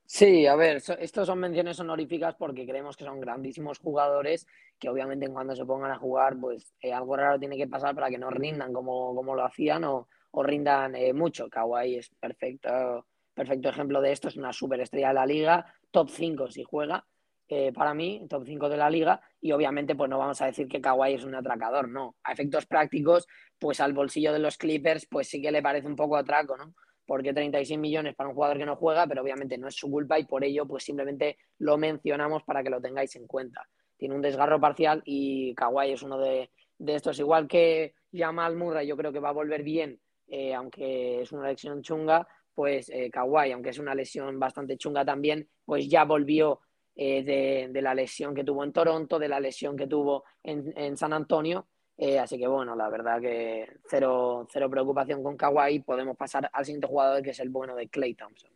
Sí, 0.06 0.46
a 0.46 0.54
ver, 0.54 0.82
estos 0.98 1.26
son 1.26 1.38
menciones 1.38 1.80
honoríficas 1.80 2.34
porque 2.34 2.66
creemos 2.66 2.96
que 2.96 3.04
son 3.04 3.20
grandísimos 3.20 3.78
jugadores 3.78 4.46
que 4.78 4.88
obviamente 4.88 5.28
cuando 5.28 5.56
se 5.56 5.64
pongan 5.64 5.92
a 5.92 5.98
jugar, 5.98 6.38
pues 6.38 6.74
eh, 6.80 6.92
algo 6.92 7.16
raro 7.16 7.38
tiene 7.38 7.56
que 7.56 7.66
pasar 7.66 7.94
para 7.94 8.10
que 8.10 8.18
no 8.18 8.30
rindan 8.30 8.72
como, 8.72 9.14
como 9.14 9.34
lo 9.34 9.44
hacían 9.44 9.84
o, 9.84 10.08
o 10.32 10.42
rindan 10.42 10.94
eh, 10.94 11.12
mucho. 11.12 11.48
Kawhi 11.48 11.96
es 11.96 12.10
perfecto, 12.20 13.06
perfecto 13.32 13.70
ejemplo 13.70 14.00
de 14.02 14.12
esto, 14.12 14.28
es 14.28 14.36
una 14.36 14.52
superestrella 14.52 15.08
de 15.08 15.14
la 15.14 15.26
liga, 15.26 15.74
top 15.90 16.10
5 16.10 16.50
si 16.50 16.64
juega, 16.64 17.06
eh, 17.48 17.72
para 17.72 17.92
mí, 17.92 18.26
top 18.28 18.44
5 18.46 18.68
de 18.70 18.76
la 18.76 18.88
liga, 18.88 19.20
y 19.40 19.52
obviamente 19.52 19.94
pues 19.94 20.08
no 20.08 20.18
vamos 20.18 20.40
a 20.40 20.46
decir 20.46 20.66
que 20.66 20.80
Kawhi 20.80 21.14
es 21.14 21.24
un 21.24 21.34
atracador, 21.34 21.88
no. 21.88 22.16
A 22.24 22.32
efectos 22.32 22.64
prácticos, 22.66 23.26
pues 23.58 23.80
al 23.80 23.92
bolsillo 23.92 24.32
de 24.32 24.38
los 24.38 24.56
Clippers, 24.56 25.06
pues 25.06 25.28
sí 25.28 25.42
que 25.42 25.52
le 25.52 25.62
parece 25.62 25.86
un 25.86 25.96
poco 25.96 26.16
atraco, 26.16 26.56
¿no? 26.56 26.74
Porque 27.06 27.34
36 27.34 27.78
millones 27.78 28.14
para 28.14 28.30
un 28.30 28.34
jugador 28.34 28.56
que 28.56 28.64
no 28.64 28.76
juega, 28.76 29.06
pero 29.06 29.20
obviamente 29.20 29.58
no 29.58 29.68
es 29.68 29.74
su 29.74 29.90
culpa 29.90 30.18
y 30.18 30.24
por 30.24 30.42
ello 30.42 30.66
pues 30.66 30.84
simplemente 30.84 31.36
lo 31.58 31.76
mencionamos 31.76 32.42
para 32.44 32.62
que 32.62 32.70
lo 32.70 32.80
tengáis 32.80 33.14
en 33.16 33.26
cuenta. 33.26 33.68
Tiene 33.98 34.14
un 34.14 34.22
desgarro 34.22 34.58
parcial 34.58 35.02
y 35.04 35.54
Kawhi 35.54 35.92
es 35.92 36.02
uno 36.02 36.18
de, 36.18 36.50
estos, 36.86 37.18
igual 37.18 37.46
que 37.46 37.94
Jamal 38.10 38.56
Murray, 38.56 38.86
yo 38.86 38.96
creo 38.96 39.12
que 39.12 39.20
va 39.20 39.28
a 39.28 39.32
volver 39.32 39.62
bien, 39.62 40.00
eh, 40.28 40.54
aunque 40.54 41.20
es 41.20 41.30
una 41.30 41.48
lesión 41.48 41.82
chunga, 41.82 42.26
pues 42.54 42.88
eh, 42.88 43.10
Kawhi, 43.10 43.52
aunque 43.52 43.70
es 43.70 43.78
una 43.78 43.94
lesión 43.94 44.38
bastante 44.38 44.78
chunga 44.78 45.04
también, 45.04 45.46
pues 45.66 45.88
ya 45.88 46.04
volvió 46.04 46.60
eh, 46.96 47.68
de, 47.70 47.82
la 47.82 47.94
lesión 47.94 48.34
que 48.34 48.44
tuvo 48.44 48.62
en 48.62 48.72
Toronto, 48.72 49.18
de 49.18 49.28
la 49.28 49.40
lesión 49.40 49.76
que 49.76 49.86
tuvo 49.86 50.24
en, 50.42 50.96
San 50.96 51.12
Antonio. 51.12 51.66
Eh, 51.96 52.18
así 52.18 52.38
que 52.38 52.46
bueno, 52.46 52.74
la 52.74 52.88
verdad 52.88 53.20
que 53.20 53.68
cero, 53.88 54.46
cero 54.50 54.70
preocupación 54.70 55.22
con 55.22 55.36
Kawhi. 55.36 55.80
Podemos 55.80 56.16
pasar 56.16 56.48
al 56.52 56.64
siguiente 56.64 56.86
jugador 56.86 57.22
que 57.22 57.30
es 57.30 57.40
el 57.40 57.48
bueno 57.48 57.74
de 57.74 57.88
Clay 57.88 58.14
Thompson. 58.14 58.50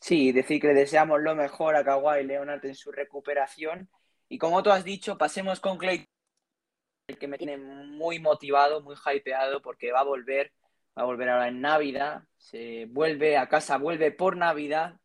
Sí, 0.00 0.32
decir 0.32 0.60
que 0.60 0.68
le 0.68 0.74
deseamos 0.74 1.20
lo 1.20 1.34
mejor 1.36 1.76
a 1.76 1.84
Kawhi 1.84 2.24
Leonard 2.24 2.64
en 2.64 2.74
su 2.74 2.90
recuperación. 2.90 3.88
Y 4.28 4.38
como 4.38 4.62
tú 4.62 4.70
has 4.70 4.84
dicho, 4.84 5.18
pasemos 5.18 5.60
con 5.60 5.76
Clay, 5.76 6.06
el 7.08 7.18
que 7.18 7.28
me 7.28 7.38
tiene 7.38 7.56
muy 7.58 8.18
motivado, 8.18 8.80
muy 8.80 8.96
hypeado, 8.96 9.60
porque 9.60 9.92
va 9.92 10.00
a 10.00 10.04
volver, 10.04 10.52
va 10.96 11.02
a 11.02 11.04
volver 11.04 11.28
ahora 11.28 11.48
en 11.48 11.60
Navidad, 11.60 12.22
se 12.36 12.86
vuelve 12.86 13.36
a 13.36 13.48
casa, 13.48 13.76
vuelve 13.76 14.12
por 14.12 14.36
Navidad, 14.36 15.00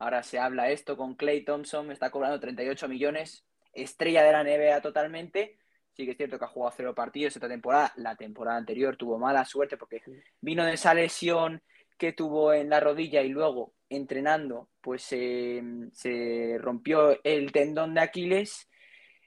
Ahora 0.00 0.24
se 0.24 0.40
habla 0.40 0.70
esto 0.70 0.96
con 0.96 1.14
Clay 1.14 1.44
Thompson, 1.44 1.92
está 1.92 2.10
cobrando 2.10 2.40
38 2.40 2.88
millones, 2.88 3.44
estrella 3.72 4.24
de 4.24 4.32
la 4.32 4.42
NBA 4.42 4.80
totalmente. 4.80 5.58
Sí 5.92 6.04
que 6.04 6.12
es 6.12 6.16
cierto 6.16 6.38
que 6.38 6.44
ha 6.46 6.48
jugado 6.48 6.74
cero 6.76 6.94
partidos 6.94 7.36
esta 7.36 7.48
temporada. 7.48 7.92
La 7.96 8.16
temporada 8.16 8.56
anterior 8.56 8.96
tuvo 8.96 9.18
mala 9.18 9.44
suerte 9.44 9.76
porque 9.76 10.02
vino 10.40 10.64
de 10.64 10.72
esa 10.72 10.94
lesión 10.94 11.62
que 11.96 12.12
tuvo 12.12 12.52
en 12.52 12.68
la 12.70 12.80
rodilla 12.80 13.22
y 13.22 13.28
luego 13.28 13.74
entrenando, 13.88 14.70
pues 14.80 15.02
se 15.02 16.58
rompió 16.58 17.22
el 17.22 17.52
tendón 17.52 17.94
de 17.94 18.00
Aquiles. 18.00 18.68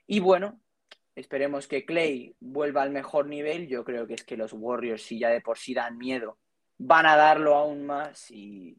Y 0.06 0.20
bueno, 0.20 0.60
Esperemos 1.14 1.68
que 1.68 1.84
Clay 1.84 2.34
vuelva 2.40 2.82
al 2.82 2.90
mejor 2.90 3.26
nivel. 3.26 3.68
Yo 3.68 3.84
creo 3.84 4.06
que 4.06 4.14
es 4.14 4.24
que 4.24 4.36
los 4.36 4.52
Warriors, 4.52 5.02
si 5.02 5.18
ya 5.18 5.28
de 5.28 5.40
por 5.40 5.58
sí 5.58 5.72
dan 5.72 5.96
miedo, 5.96 6.38
van 6.76 7.06
a 7.06 7.16
darlo 7.16 7.54
aún 7.54 7.86
más. 7.86 8.30
Y 8.30 8.76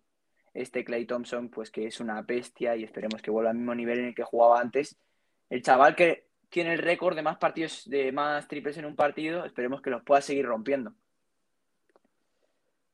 este 0.56 0.84
Clay 0.84 1.06
Thompson, 1.06 1.50
pues 1.50 1.70
que 1.70 1.86
es 1.86 2.00
una 2.00 2.22
bestia 2.24 2.76
y 2.76 2.84
esperemos 2.84 3.22
que 3.22 3.30
vuelva 3.30 3.52
al 3.52 3.58
mismo 3.58 3.76
nivel 3.76 4.00
en 4.00 4.06
el 4.06 4.16
que 4.16 4.24
jugaba 4.24 4.60
antes. 4.60 4.98
El 5.50 5.62
chaval 5.62 5.96
que 5.96 6.30
tiene 6.50 6.74
el 6.74 6.80
récord 6.80 7.16
de 7.16 7.22
más 7.22 7.38
partidos, 7.38 7.88
de 7.88 8.12
más 8.12 8.48
triples 8.48 8.78
en 8.78 8.86
un 8.86 8.96
partido, 8.96 9.46
esperemos 9.46 9.82
que 9.82 9.92
los 9.92 10.04
pueda 10.04 10.22
seguir 10.22 10.46
rompiendo. 10.46 10.94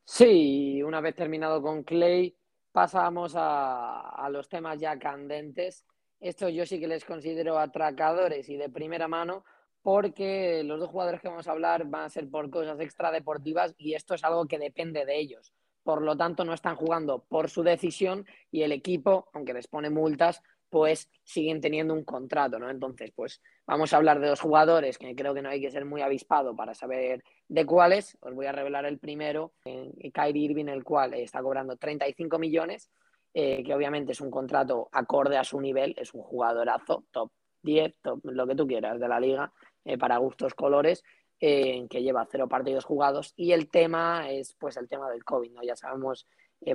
Sí, 0.03 0.83
una 0.83 0.99
vez 0.99 1.15
terminado 1.15 1.61
con 1.61 1.83
Clay, 1.83 2.35
pasamos 2.73 3.35
a, 3.37 4.09
a 4.09 4.29
los 4.29 4.49
temas 4.49 4.79
ya 4.79 4.99
candentes 4.99 5.85
estos 6.21 6.53
yo 6.53 6.67
sí 6.67 6.79
que 6.79 6.87
les 6.87 7.03
considero 7.03 7.57
atracadores 7.57 8.47
y 8.47 8.55
de 8.55 8.69
primera 8.69 9.07
mano 9.07 9.43
porque 9.81 10.63
los 10.63 10.79
dos 10.79 10.89
jugadores 10.89 11.19
que 11.19 11.27
vamos 11.27 11.47
a 11.47 11.51
hablar 11.51 11.85
van 11.85 12.03
a 12.03 12.09
ser 12.09 12.29
por 12.29 12.51
cosas 12.51 12.79
extradeportivas 12.79 13.73
y 13.79 13.95
esto 13.95 14.13
es 14.13 14.23
algo 14.23 14.45
que 14.45 14.59
depende 14.59 15.03
de 15.03 15.19
ellos. 15.19 15.51
Por 15.83 16.01
lo 16.01 16.15
tanto, 16.15 16.43
no 16.45 16.53
están 16.53 16.75
jugando 16.75 17.23
por 17.27 17.49
su 17.49 17.63
decisión 17.63 18.25
y 18.51 18.63
el 18.63 18.71
equipo, 18.71 19.29
aunque 19.33 19.53
les 19.53 19.67
pone 19.67 19.89
multas, 19.89 20.41
pues 20.69 21.09
siguen 21.23 21.59
teniendo 21.59 21.93
un 21.93 22.05
contrato, 22.05 22.57
¿no? 22.57 22.69
Entonces, 22.69 23.11
pues 23.13 23.41
vamos 23.67 23.91
a 23.91 23.97
hablar 23.97 24.19
de 24.19 24.29
dos 24.29 24.39
jugadores 24.39 24.97
que 24.97 25.13
creo 25.15 25.33
que 25.33 25.41
no 25.41 25.49
hay 25.49 25.59
que 25.59 25.71
ser 25.71 25.83
muy 25.83 26.01
avispado 26.01 26.55
para 26.55 26.73
saber 26.73 27.23
de 27.49 27.65
cuáles. 27.65 28.17
Os 28.21 28.33
voy 28.33 28.45
a 28.45 28.53
revelar 28.53 28.85
el 28.85 28.97
primero, 28.97 29.53
eh, 29.65 30.11
Kyrie 30.13 30.45
Irving, 30.45 30.67
el 30.67 30.83
cual 30.83 31.13
está 31.13 31.41
cobrando 31.41 31.75
35 31.75 32.39
millones 32.39 32.89
eh, 33.33 33.63
que 33.63 33.73
obviamente 33.73 34.11
es 34.11 34.19
un 34.19 34.29
contrato 34.29 34.89
acorde 34.91 35.37
a 35.37 35.43
su 35.45 35.61
nivel, 35.61 35.95
es 35.97 36.13
un 36.13 36.21
jugadorazo, 36.21 37.05
top 37.11 37.31
10, 37.61 38.01
top, 38.01 38.19
lo 38.25 38.45
que 38.45 38.55
tú 38.55 38.67
quieras 38.67 38.99
de 38.99 39.07
la 39.07 39.21
liga, 39.21 39.53
eh, 39.85 39.97
para 39.97 40.17
gustos 40.17 40.53
colores, 40.53 41.01
eh, 41.41 41.87
que 41.89 42.01
lleva 42.01 42.27
cero 42.31 42.47
partidos 42.47 42.85
jugados. 42.85 43.33
Y 43.35 43.51
el 43.51 43.69
tema 43.69 44.29
es 44.31 44.55
pues 44.57 44.77
el 44.77 44.87
tema 44.87 45.09
del 45.09 45.25
COVID, 45.25 45.51
¿no? 45.51 45.63
Ya 45.63 45.75
sabemos 45.75 46.27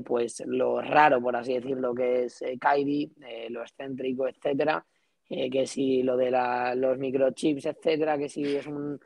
pues 0.05 0.43
lo 0.47 0.81
raro, 0.81 1.23
por 1.23 1.37
así 1.37 1.55
decirlo, 1.55 1.95
que 1.95 2.25
es 2.25 2.43
Kyrie, 2.61 3.09
lo 3.51 3.63
excéntrico, 3.63 4.27
etcétera, 4.27 4.85
que 5.29 5.65
si 5.65 6.03
lo 6.03 6.17
de 6.17 6.33
la, 6.33 6.75
los 6.75 6.99
microchips, 6.99 7.67
etcétera, 7.67 8.19
que 8.19 8.29
si 8.29 8.57
es 8.57 8.67
un... 8.67 8.99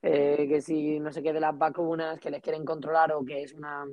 que 0.00 0.60
si 0.60 1.00
no 1.00 1.12
sé 1.12 1.20
qué 1.20 1.32
de 1.32 1.40
las 1.40 1.58
vacunas 1.58 2.20
que 2.20 2.30
les 2.30 2.40
quieren 2.40 2.64
controlar 2.64 3.12
o 3.12 3.24
que 3.24 3.42
es 3.42 3.54
una 3.54 3.84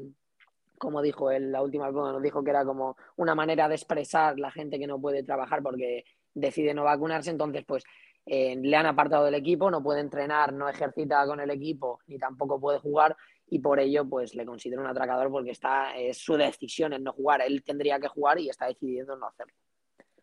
como 0.78 1.02
dijo 1.02 1.32
él 1.32 1.52
la 1.52 1.62
última 1.62 1.88
vez, 1.88 1.96
nos 1.96 2.22
dijo 2.22 2.44
que 2.44 2.52
era 2.52 2.66
como 2.66 2.96
una 3.16 3.36
manera 3.36 3.68
de 3.68 3.76
expresar 3.76 4.40
la 4.40 4.52
gente 4.52 4.80
que 4.80 4.88
no 4.88 5.00
puede 5.00 5.24
trabajar 5.24 5.62
porque 5.64 6.06
decide 6.34 6.74
no 6.74 6.84
vacunarse, 6.84 7.32
entonces 7.32 7.66
pues 7.66 7.84
eh, 8.28 8.56
le 8.62 8.76
han 8.76 8.86
apartado 8.86 9.26
del 9.26 9.36
equipo, 9.36 9.72
no 9.72 9.82
puede 9.82 10.02
entrenar, 10.02 10.54
no 10.54 10.70
ejercita 10.70 11.26
con 11.26 11.40
el 11.40 11.50
equipo, 11.50 12.00
ni 12.08 12.20
tampoco 12.20 12.60
puede 12.60 12.80
jugar 12.80 13.16
y 13.50 13.60
por 13.60 13.80
ello 13.80 14.08
pues 14.08 14.36
le 14.36 14.46
considero 14.46 14.82
un 14.82 14.88
atracador 14.88 15.32
porque 15.32 15.52
está 15.52 15.96
es 15.96 16.18
su 16.18 16.36
decisión 16.36 16.94
en 16.94 17.04
no 17.04 17.14
jugar, 17.14 17.42
él 17.42 17.64
tendría 17.64 18.00
que 18.00 18.10
jugar 18.10 18.40
y 18.40 18.50
está 18.50 18.68
decidiendo 18.68 19.16
no 19.16 19.28
hacerlo. 19.28 19.54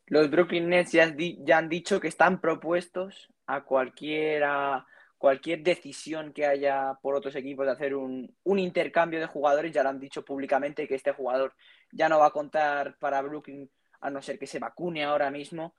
Los 0.07 0.31
Brooklyn 0.31 0.69
Nets 0.69 0.93
ya, 0.93 1.15
ya 1.17 1.59
han 1.59 1.71
dicho 1.71 1.99
que 1.99 2.09
están 2.09 2.41
propuestos 2.41 3.31
a 3.47 3.65
cualquiera 3.65 4.87
cualquier 5.25 5.63
decisión 5.63 6.35
que 6.35 6.45
haya 6.45 6.99
por 7.01 7.15
otros 7.15 7.35
equipos 7.35 7.65
de 7.65 7.73
hacer 7.73 7.95
un, 7.95 8.31
intercambio 8.45 9.21
de 9.21 9.27
jugadores, 9.27 9.73
ya 9.73 9.83
lo 9.83 9.89
han 9.89 9.99
dicho 9.99 10.23
públicamente 10.23 10.87
que 10.87 10.97
este 10.97 11.13
jugador 11.13 11.55
ya 11.93 12.11
no 12.11 12.19
va 12.19 12.27
a 12.27 12.31
contar 12.31 12.99
para 12.99 13.23
Brooklyn 13.23 13.71
a 14.03 14.11
no 14.11 14.21
ser 14.21 14.39
que 14.39 14.47
se 14.47 14.59
vacune 14.59 15.03
ahora 15.03 15.31
mismo, 15.31 15.75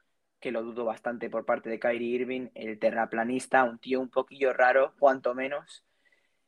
que 0.46 0.52
lo 0.52 0.62
dudo 0.62 0.86
bastante 0.86 1.28
por 1.28 1.44
parte 1.44 1.72
de 1.72 1.80
Kyrie 1.80 2.18
Irving, 2.18 2.50
el 2.54 2.78
terraplanista, 2.78 3.64
un 3.64 3.80
tío 3.80 4.00
un 4.00 4.12
poquillo 4.12 4.54
raro, 4.54 4.94
cuanto 5.00 5.34
menos. 5.34 5.84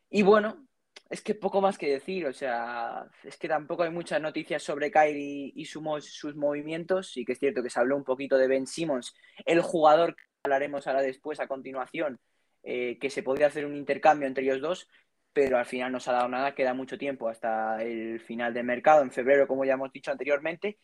Y 0.08 0.22
bueno, 0.22 0.68
es 1.10 1.24
que 1.24 1.34
poco 1.34 1.62
más 1.62 1.80
que 1.80 1.90
decir, 1.90 2.28
o 2.28 2.32
sea, 2.32 3.10
es 3.24 3.38
que 3.38 3.48
tampoco 3.48 3.82
hay 3.82 3.90
muchas 3.90 4.22
noticias 4.22 4.62
sobre 4.62 4.92
Kyrie 4.92 5.52
y 5.56 5.66
sus 5.66 6.36
movimientos, 6.36 7.10
sí 7.10 7.26
que 7.26 7.32
es 7.32 7.40
cierto 7.40 7.64
que 7.64 7.72
se 7.72 7.80
habló 7.80 7.98
un 7.98 8.04
poquito 8.04 8.38
de 8.38 8.48
Ben 8.48 8.68
Simmons, 8.68 9.16
el 9.48 9.62
jugador 9.62 10.16
que 10.16 10.22
hablaremos 10.44 10.86
ahora 10.86 11.02
después 11.02 11.40
a 11.40 11.48
continuación, 11.48 12.20
eh, 12.62 13.00
que 13.00 13.10
se 13.10 13.24
podría 13.24 13.48
hacer 13.48 13.66
un 13.66 13.76
intercambio 13.76 14.28
entre 14.28 14.44
ellos 14.44 14.62
dos, 14.62 14.88
pero 15.34 15.58
al 15.58 15.66
final 15.66 15.92
no 15.92 16.00
se 16.00 16.12
ha 16.12 16.14
dado 16.14 16.30
nada, 16.30 16.54
queda 16.54 16.76
mucho 16.76 17.00
tiempo 17.00 17.30
hasta 17.30 17.82
el 17.82 18.20
final 18.20 18.54
del 18.54 18.64
mercado, 18.64 19.02
en 19.02 19.10
febrero, 19.10 19.48
como 19.48 19.66
ya 19.66 19.74
hemos 19.74 19.92
dicho 19.92 20.12
anteriormente. 20.12 20.78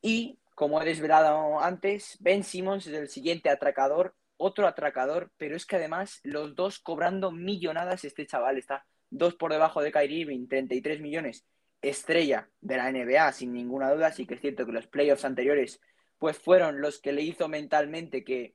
Y 0.00 0.38
como 0.56 0.80
he 0.80 0.86
desvelado 0.86 1.60
antes, 1.60 2.16
Ben 2.18 2.42
Simmons 2.42 2.86
es 2.86 2.94
el 2.94 3.10
siguiente 3.10 3.50
atracador, 3.50 4.16
otro 4.38 4.66
atracador, 4.66 5.30
pero 5.36 5.54
es 5.54 5.66
que 5.66 5.76
además 5.76 6.18
los 6.24 6.56
dos 6.56 6.78
cobrando 6.78 7.30
millonadas, 7.30 8.04
este 8.04 8.26
chaval 8.26 8.56
está 8.56 8.86
dos 9.10 9.34
por 9.34 9.52
debajo 9.52 9.82
de 9.82 9.92
Kyrie 9.92 10.20
Irving, 10.20 10.48
33 10.48 11.02
millones, 11.02 11.44
estrella 11.82 12.48
de 12.62 12.78
la 12.78 12.90
NBA, 12.90 13.32
sin 13.32 13.52
ninguna 13.52 13.92
duda, 13.92 14.12
sí 14.12 14.26
que 14.26 14.32
es 14.32 14.40
cierto 14.40 14.64
que 14.64 14.72
los 14.72 14.86
playoffs 14.86 15.26
anteriores 15.26 15.78
pues 16.16 16.38
fueron 16.38 16.80
los 16.80 17.02
que 17.02 17.12
le 17.12 17.20
hizo 17.20 17.48
mentalmente 17.48 18.24
que 18.24 18.54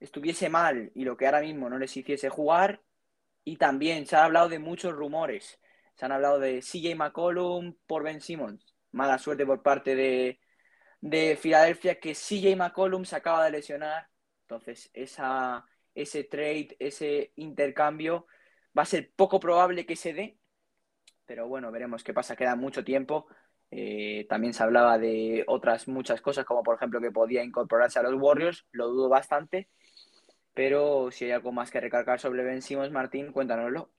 estuviese 0.00 0.48
mal 0.48 0.90
y 0.92 1.04
lo 1.04 1.16
que 1.16 1.26
ahora 1.26 1.40
mismo 1.40 1.70
no 1.70 1.78
les 1.78 1.96
hiciese 1.96 2.30
jugar. 2.30 2.82
Y 3.44 3.58
también 3.58 4.06
se 4.06 4.16
ha 4.16 4.24
hablado 4.24 4.48
de 4.48 4.58
muchos 4.58 4.92
rumores. 4.92 5.60
Se 5.94 6.04
han 6.04 6.10
hablado 6.10 6.40
de 6.40 6.62
CJ 6.62 6.96
McCollum 6.96 7.76
por 7.86 8.02
Ben 8.02 8.20
Simmons. 8.20 8.74
Mala 8.90 9.18
suerte 9.18 9.46
por 9.46 9.62
parte 9.62 9.94
de, 9.94 10.40
de 11.00 11.36
Filadelfia 11.36 12.00
que 12.00 12.14
CJ 12.14 12.56
McCollum 12.56 13.04
se 13.04 13.16
acaba 13.16 13.44
de 13.44 13.50
lesionar. 13.50 14.08
Entonces, 14.42 14.90
esa, 14.92 15.64
ese 15.94 16.24
trade, 16.24 16.76
ese 16.78 17.32
intercambio 17.36 18.26
va 18.76 18.82
a 18.82 18.86
ser 18.86 19.12
poco 19.14 19.40
probable 19.40 19.86
que 19.86 19.96
se 19.96 20.12
dé. 20.12 20.38
Pero 21.26 21.48
bueno, 21.48 21.72
veremos 21.72 22.04
qué 22.04 22.14
pasa. 22.14 22.36
Queda 22.36 22.56
mucho 22.56 22.84
tiempo. 22.84 23.26
Eh, 23.70 24.26
también 24.28 24.54
se 24.54 24.62
hablaba 24.62 24.98
de 24.98 25.44
otras 25.48 25.88
muchas 25.88 26.20
cosas, 26.20 26.44
como 26.44 26.62
por 26.62 26.76
ejemplo 26.76 27.00
que 27.00 27.10
podía 27.10 27.42
incorporarse 27.42 27.98
a 27.98 28.02
los 28.02 28.14
Warriors. 28.14 28.66
Lo 28.72 28.88
dudo 28.88 29.08
bastante. 29.08 29.68
Pero 30.54 31.10
si 31.10 31.26
hay 31.26 31.32
algo 31.32 31.52
más 31.52 31.70
que 31.70 31.80
recargar 31.80 32.20
sobre 32.20 32.44
Ben 32.44 32.62
Simmons, 32.62 32.92
Martín, 32.92 33.32
cuéntanoslo. 33.32 33.90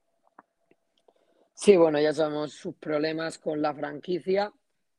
Sí, 1.53 1.75
bueno, 1.75 1.99
ya 1.99 2.13
sabemos 2.13 2.53
sus 2.53 2.75
problemas 2.75 3.39
con 3.39 3.61
la 3.61 3.73
franquicia, 3.73 4.53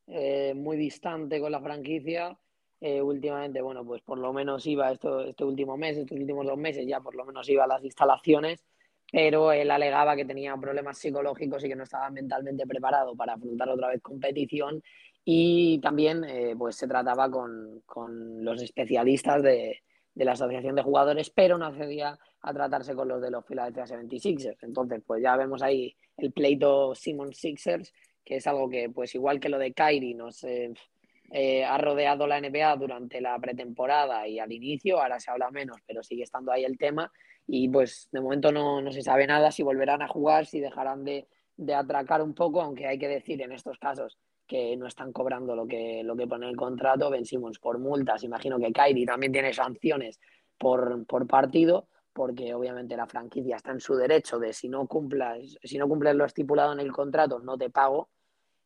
eh, 0.09 0.53
muy 0.55 0.77
distante 0.77 1.39
con 1.39 1.51
la 1.51 1.61
franquicia. 1.61 2.37
Eh, 2.81 3.01
últimamente, 3.01 3.61
bueno, 3.61 3.85
pues 3.85 4.01
por 4.01 4.17
lo 4.17 4.31
menos 4.31 4.65
iba 4.65 4.91
esto, 4.91 5.21
este 5.21 5.43
último 5.43 5.77
mes, 5.77 5.97
estos 5.97 6.17
últimos 6.17 6.45
dos 6.45 6.57
meses, 6.57 6.87
ya 6.87 7.01
por 7.01 7.13
lo 7.15 7.25
menos 7.25 7.47
iba 7.49 7.65
a 7.65 7.67
las 7.67 7.83
instalaciones, 7.83 8.65
pero 9.11 9.51
él 9.51 9.69
alegaba 9.69 10.15
que 10.15 10.23
tenía 10.25 10.55
problemas 10.55 10.97
psicológicos 10.97 11.63
y 11.63 11.67
que 11.67 11.75
no 11.75 11.83
estaba 11.83 12.09
mentalmente 12.09 12.65
preparado 12.65 13.15
para 13.15 13.33
afrontar 13.33 13.69
otra 13.69 13.89
vez 13.89 14.01
competición. 14.01 14.81
Y 15.25 15.79
también, 15.81 16.23
eh, 16.23 16.55
pues 16.57 16.75
se 16.77 16.87
trataba 16.87 17.29
con, 17.29 17.81
con 17.85 18.43
los 18.43 18.61
especialistas 18.61 19.43
de, 19.43 19.81
de 20.15 20.25
la 20.25 20.33
Asociación 20.33 20.75
de 20.75 20.83
Jugadores, 20.83 21.29
pero 21.29 21.57
no 21.57 21.65
accedía 21.65 22.17
a 22.41 22.53
tratarse 22.53 22.95
con 22.95 23.07
los 23.07 23.21
de 23.21 23.31
los 23.31 23.45
Philadelphia 23.45 23.85
76ers. 23.85 24.57
Entonces, 24.61 25.01
pues 25.05 25.21
ya 25.21 25.35
vemos 25.35 25.61
ahí 25.61 25.95
el 26.17 26.31
pleito 26.31 26.95
Simon 26.95 27.33
Sixers, 27.33 27.93
que 28.29 28.35
es 28.35 28.45
algo 28.45 28.69
que, 28.69 28.91
pues 28.91 29.15
igual 29.15 29.39
que 29.39 29.49
lo 29.49 29.57
de 29.57 29.73
Kyrie, 29.73 30.13
nos 30.13 30.43
eh, 30.43 31.65
ha 31.65 31.79
rodeado 31.79 32.27
la 32.27 32.39
NBA 32.39 32.75
durante 32.75 33.21
la 33.21 33.39
pretemporada 33.39 34.27
y 34.27 34.37
al 34.37 34.51
inicio, 34.51 35.01
ahora 35.01 35.19
se 35.19 35.31
habla 35.31 35.49
menos, 35.49 35.77
pero 35.87 36.03
sigue 36.03 36.21
estando 36.21 36.51
ahí 36.51 36.63
el 36.63 36.77
tema. 36.77 37.11
Y 37.47 37.69
pues 37.69 38.07
de 38.11 38.21
momento 38.21 38.51
no, 38.51 38.83
no 38.83 38.91
se 38.91 39.01
sabe 39.01 39.25
nada 39.25 39.51
si 39.51 39.63
volverán 39.63 40.03
a 40.03 40.07
jugar, 40.07 40.45
si 40.45 40.59
dejarán 40.59 41.03
de, 41.03 41.27
de 41.57 41.73
atracar 41.73 42.21
un 42.21 42.35
poco, 42.35 42.61
aunque 42.61 42.85
hay 42.85 42.99
que 42.99 43.07
decir 43.07 43.41
en 43.41 43.51
estos 43.51 43.79
casos 43.79 44.19
que 44.45 44.77
no 44.77 44.85
están 44.85 45.11
cobrando 45.11 45.55
lo 45.55 45.65
que, 45.65 46.03
lo 46.03 46.15
que 46.15 46.27
pone 46.27 46.47
el 46.47 46.55
contrato, 46.55 47.09
Ben 47.09 47.23
por 47.59 47.79
multas, 47.79 48.23
imagino 48.23 48.59
que 48.59 48.71
Kyrie 48.71 49.07
también 49.07 49.31
tiene 49.31 49.53
sanciones 49.53 50.19
por, 50.55 51.03
por 51.07 51.25
partido, 51.25 51.87
porque 52.13 52.53
obviamente 52.53 52.95
la 52.95 53.07
franquicia 53.07 53.55
está 53.55 53.71
en 53.71 53.79
su 53.79 53.95
derecho 53.95 54.37
de 54.37 54.53
si 54.53 54.69
no 54.69 54.85
cumplas, 54.85 55.57
si 55.63 55.79
no 55.79 55.87
cumples 55.87 56.13
lo 56.13 56.25
estipulado 56.25 56.73
en 56.73 56.79
el 56.79 56.91
contrato, 56.91 57.39
no 57.39 57.57
te 57.57 57.71
pago. 57.71 58.09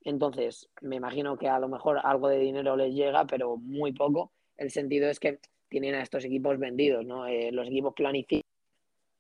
Entonces, 0.04 0.70
me 0.82 0.98
imagino 0.98 1.38
que 1.38 1.48
a 1.48 1.60
lo 1.60 1.68
mejor 1.68 2.00
algo 2.04 2.28
de 2.28 2.40
dinero 2.40 2.76
les 2.76 2.94
llega, 2.94 3.26
pero 3.26 3.58
muy 3.58 3.94
poco. 3.94 4.32
El 4.58 4.70
sentido 4.70 5.10
es 5.10 5.20
que 5.20 5.40
tienen 5.70 5.96
a 5.96 6.04
estos 6.04 6.26
equipos 6.26 6.60
vendidos, 6.60 7.06
¿no? 7.06 7.26
Eh, 7.26 7.52
los 7.52 7.68
equipos 7.68 7.94
planifican 7.96 8.44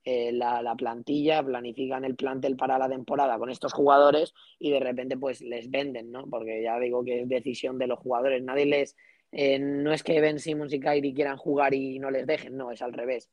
eh, 0.05 0.33
la, 0.33 0.75
plantilla, 0.75 1.41
planifican 1.41 2.03
el 2.03 2.15
plantel 2.15 2.57
para 2.57 2.77
la 2.77 2.89
temporada 2.89 3.37
con 3.37 3.49
estos 3.49 3.71
jugadores 3.71 4.33
y 4.59 4.69
de 4.69 4.81
repente 4.81 5.15
pues 5.15 5.39
les 5.41 5.71
venden, 5.71 6.11
¿no? 6.11 6.27
Porque 6.29 6.61
ya 6.61 6.77
digo 6.77 7.05
que 7.05 7.21
es 7.21 7.29
decisión 7.29 7.77
de 7.77 7.87
los 7.87 7.99
jugadores. 7.99 8.43
Nadie 8.43 8.65
les... 8.65 8.97
Eh, 9.31 9.59
no 9.59 9.93
es 9.93 10.03
que 10.03 10.19
Ben 10.19 10.39
Simmons 10.39 10.73
y 10.73 10.81
Kyrie 10.81 11.13
quieran 11.13 11.37
jugar 11.37 11.73
y 11.73 11.99
no 11.99 12.11
les 12.11 12.27
dejen, 12.27 12.57
no, 12.57 12.71
es 12.71 12.81
al 12.81 12.91
revés. 12.91 13.29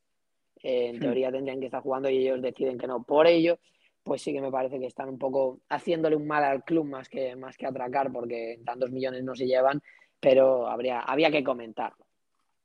Eh, 0.63 0.91
en 0.91 0.97
hmm. 0.97 1.01
teoría 1.01 1.33
tendrían 1.33 1.59
que 1.59 1.67
estar 1.67 1.83
jugando 1.83 2.09
y 2.09 2.19
ellos 2.19 2.41
deciden 2.41 2.79
que 2.79 2.87
no. 2.87 3.03
Por 3.03 3.27
ello, 3.27 3.59
pues 4.03 4.23
sí 4.23 4.33
que 4.33 4.41
me 4.41 4.51
parece 4.51 4.79
que 4.79 4.87
están 4.87 5.09
un 5.09 5.19
poco 5.19 5.61
haciéndole 5.69 6.17
un 6.17 6.27
mal 6.27 6.45
al 6.45 6.65
club 6.65 6.87
más 6.87 7.09
que, 7.09 7.37
más 7.37 7.57
que 7.57 7.67
atracar 7.67 8.11
porque 8.13 8.61
tantos 8.65 8.91
millones 8.91 9.23
no 9.25 9.35
se 9.35 9.47
llevan, 9.47 9.83
pero 10.19 10.69
habría, 10.69 11.01
había 11.01 11.31
que 11.31 11.45
comentarlo. 11.45 12.07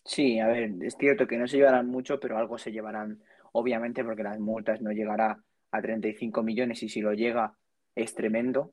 Sí, 0.04 0.40
a 0.40 0.48
ver, 0.48 0.72
es 0.82 0.96
cierto 0.98 1.26
que 1.28 1.38
no 1.38 1.48
se 1.48 1.58
llevarán 1.58 1.88
mucho, 1.88 2.20
pero 2.20 2.38
algo 2.38 2.58
se 2.58 2.72
llevarán, 2.72 3.24
obviamente, 3.54 4.04
porque 4.04 4.24
las 4.24 4.40
multas 4.40 4.82
no 4.82 4.92
llegará 4.92 5.40
a 5.72 5.82
35 5.82 6.44
millones 6.44 6.84
y 6.84 6.90
si 6.90 7.02
lo 7.02 7.14
llega 7.14 7.54
es 7.96 8.14
tremendo. 8.14 8.72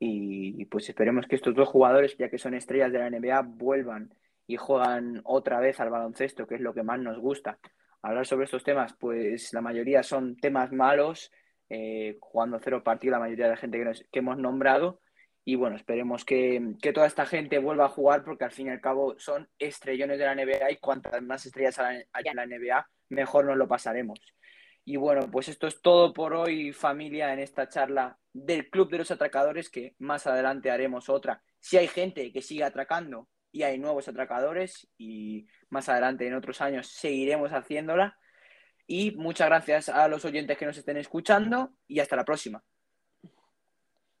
Y 0.00 0.64
pues 0.66 0.88
esperemos 0.88 1.26
que 1.26 1.34
estos 1.34 1.56
dos 1.56 1.68
jugadores, 1.68 2.16
ya 2.16 2.30
que 2.30 2.38
son 2.38 2.54
estrellas 2.54 2.92
de 2.92 3.00
la 3.00 3.10
NBA, 3.10 3.42
vuelvan 3.42 4.14
y 4.46 4.56
juegan 4.56 5.20
otra 5.24 5.58
vez 5.60 5.80
al 5.80 5.90
baloncesto, 5.90 6.46
que 6.46 6.54
es 6.54 6.60
lo 6.60 6.72
que 6.72 6.84
más 6.84 7.00
nos 7.00 7.18
gusta. 7.18 7.58
Hablar 8.00 8.24
sobre 8.24 8.44
estos 8.44 8.62
temas, 8.62 8.94
pues 8.98 9.52
la 9.52 9.60
mayoría 9.60 10.04
son 10.04 10.36
temas 10.36 10.72
malos, 10.72 11.32
eh, 11.68 12.16
jugando 12.20 12.60
cero 12.62 12.82
partido 12.82 13.12
la 13.12 13.20
mayoría 13.20 13.46
de 13.46 13.50
la 13.52 13.56
gente 13.56 13.82
que, 14.10 14.18
hemos 14.18 14.38
nombrado. 14.38 15.00
Y 15.44 15.54
bueno, 15.54 15.76
esperemos 15.76 16.24
que, 16.24 16.74
que, 16.82 16.92
toda 16.92 17.06
esta 17.06 17.24
gente 17.24 17.58
vuelva 17.58 17.86
a 17.86 17.88
jugar 17.88 18.22
porque 18.24 18.44
al 18.44 18.52
fin 18.52 18.66
y 18.66 18.70
al 18.70 18.80
cabo 18.80 19.18
son 19.18 19.48
estrellones 19.58 20.18
de 20.18 20.24
la 20.26 20.34
NBA 20.34 20.72
y 20.72 20.76
cuantas 20.76 21.22
más 21.22 21.46
estrellas 21.46 21.78
hay 21.78 22.04
en 22.24 22.36
la 22.36 22.46
NBA, 22.46 22.86
mejor 23.08 23.46
nos 23.46 23.56
lo 23.56 23.66
pasaremos. 23.66 24.20
Y 24.90 24.96
bueno, 24.96 25.30
pues 25.30 25.48
esto 25.48 25.66
es 25.66 25.82
todo 25.82 26.14
por 26.14 26.32
hoy, 26.32 26.72
familia, 26.72 27.30
en 27.34 27.40
esta 27.40 27.68
charla 27.68 28.18
del 28.32 28.70
Club 28.70 28.90
de 28.90 28.96
los 28.96 29.10
Atracadores, 29.10 29.68
que 29.68 29.94
más 29.98 30.26
adelante 30.26 30.70
haremos 30.70 31.10
otra. 31.10 31.42
Si 31.60 31.76
hay 31.76 31.88
gente 31.88 32.32
que 32.32 32.40
sigue 32.40 32.64
atracando 32.64 33.28
y 33.52 33.64
hay 33.64 33.78
nuevos 33.78 34.08
atracadores, 34.08 34.88
y 34.96 35.46
más 35.68 35.90
adelante 35.90 36.26
en 36.26 36.32
otros 36.32 36.62
años 36.62 36.86
seguiremos 36.86 37.50
haciéndola. 37.50 38.16
Y 38.90 39.10
muchas 39.12 39.48
gracias 39.48 39.90
a 39.90 40.08
los 40.08 40.24
oyentes 40.24 40.56
que 40.56 40.64
nos 40.64 40.78
estén 40.78 40.96
escuchando 40.96 41.72
y 41.86 42.00
hasta 42.00 42.16
la 42.16 42.24
próxima. 42.24 42.64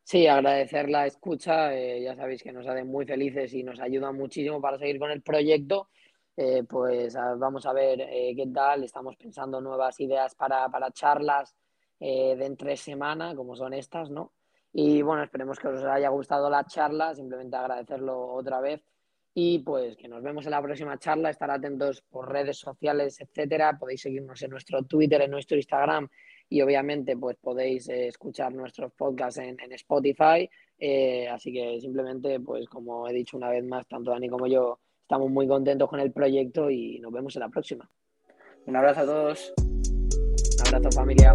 Sí, 0.04 0.26
agradecer 0.26 0.90
la 0.90 1.06
escucha. 1.06 1.74
Eh, 1.74 2.02
ya 2.02 2.14
sabéis 2.14 2.42
que 2.42 2.52
nos 2.52 2.66
hace 2.66 2.84
muy 2.84 3.06
felices 3.06 3.54
y 3.54 3.62
nos 3.62 3.80
ayuda 3.80 4.12
muchísimo 4.12 4.60
para 4.60 4.78
seguir 4.78 4.98
con 4.98 5.10
el 5.10 5.22
proyecto. 5.22 5.88
Eh, 6.36 6.64
pues 6.68 7.14
vamos 7.14 7.64
a 7.64 7.72
ver 7.72 8.02
eh, 8.02 8.34
qué 8.36 8.46
tal. 8.52 8.84
Estamos 8.84 9.16
pensando 9.16 9.58
nuevas 9.62 9.98
ideas 10.00 10.34
para, 10.34 10.68
para 10.68 10.90
charlas 10.92 11.56
de 11.98 12.44
entre 12.44 12.76
semana, 12.76 13.34
como 13.34 13.56
son 13.56 13.72
estas, 13.72 14.08
¿no? 14.10 14.34
Y 14.72 15.02
bueno, 15.02 15.24
esperemos 15.24 15.58
que 15.58 15.68
os 15.68 15.82
haya 15.82 16.10
gustado 16.10 16.50
la 16.50 16.64
charla. 16.64 17.14
Simplemente 17.14 17.56
agradecerlo 17.56 18.34
otra 18.34 18.60
vez 18.60 18.84
y 19.34 19.60
pues 19.60 19.96
que 19.96 20.08
nos 20.08 20.22
vemos 20.22 20.44
en 20.46 20.52
la 20.52 20.62
próxima 20.62 20.98
charla. 20.98 21.30
Estar 21.30 21.50
atentos 21.50 22.02
por 22.02 22.30
redes 22.30 22.58
sociales, 22.58 23.20
etcétera. 23.20 23.78
Podéis 23.78 24.02
seguirnos 24.02 24.42
en 24.42 24.50
nuestro 24.50 24.82
Twitter, 24.82 25.22
en 25.22 25.30
nuestro 25.30 25.56
Instagram 25.56 26.08
y 26.50 26.62
obviamente 26.62 27.16
pues 27.16 27.36
podéis 27.36 27.88
eh, 27.88 28.08
escuchar 28.08 28.52
nuestros 28.52 28.92
podcasts 28.92 29.38
en, 29.38 29.56
Spotify. 29.72 30.48
Eh, 30.78 31.28
así 31.28 31.52
que 31.52 31.80
simplemente, 31.80 32.40
pues 32.40 32.68
como 32.68 33.08
he 33.08 33.12
dicho 33.12 33.36
una 33.36 33.50
vez 33.50 33.64
más, 33.64 33.86
tanto 33.86 34.10
Dani 34.10 34.28
como 34.28 34.46
yo 34.46 34.78
estamos 35.02 35.30
muy 35.30 35.46
contentos 35.46 35.88
con 35.88 36.00
el 36.00 36.12
proyecto 36.12 36.70
y 36.70 36.98
nos 37.00 37.12
vemos 37.12 37.34
en 37.36 37.40
la 37.40 37.48
próxima. 37.48 37.88
Un 38.66 38.76
abrazo 38.76 39.00
a 39.00 39.06
todos. 39.06 39.52
Un 39.56 40.74
abrazo 40.74 40.90
familia. 40.92 41.34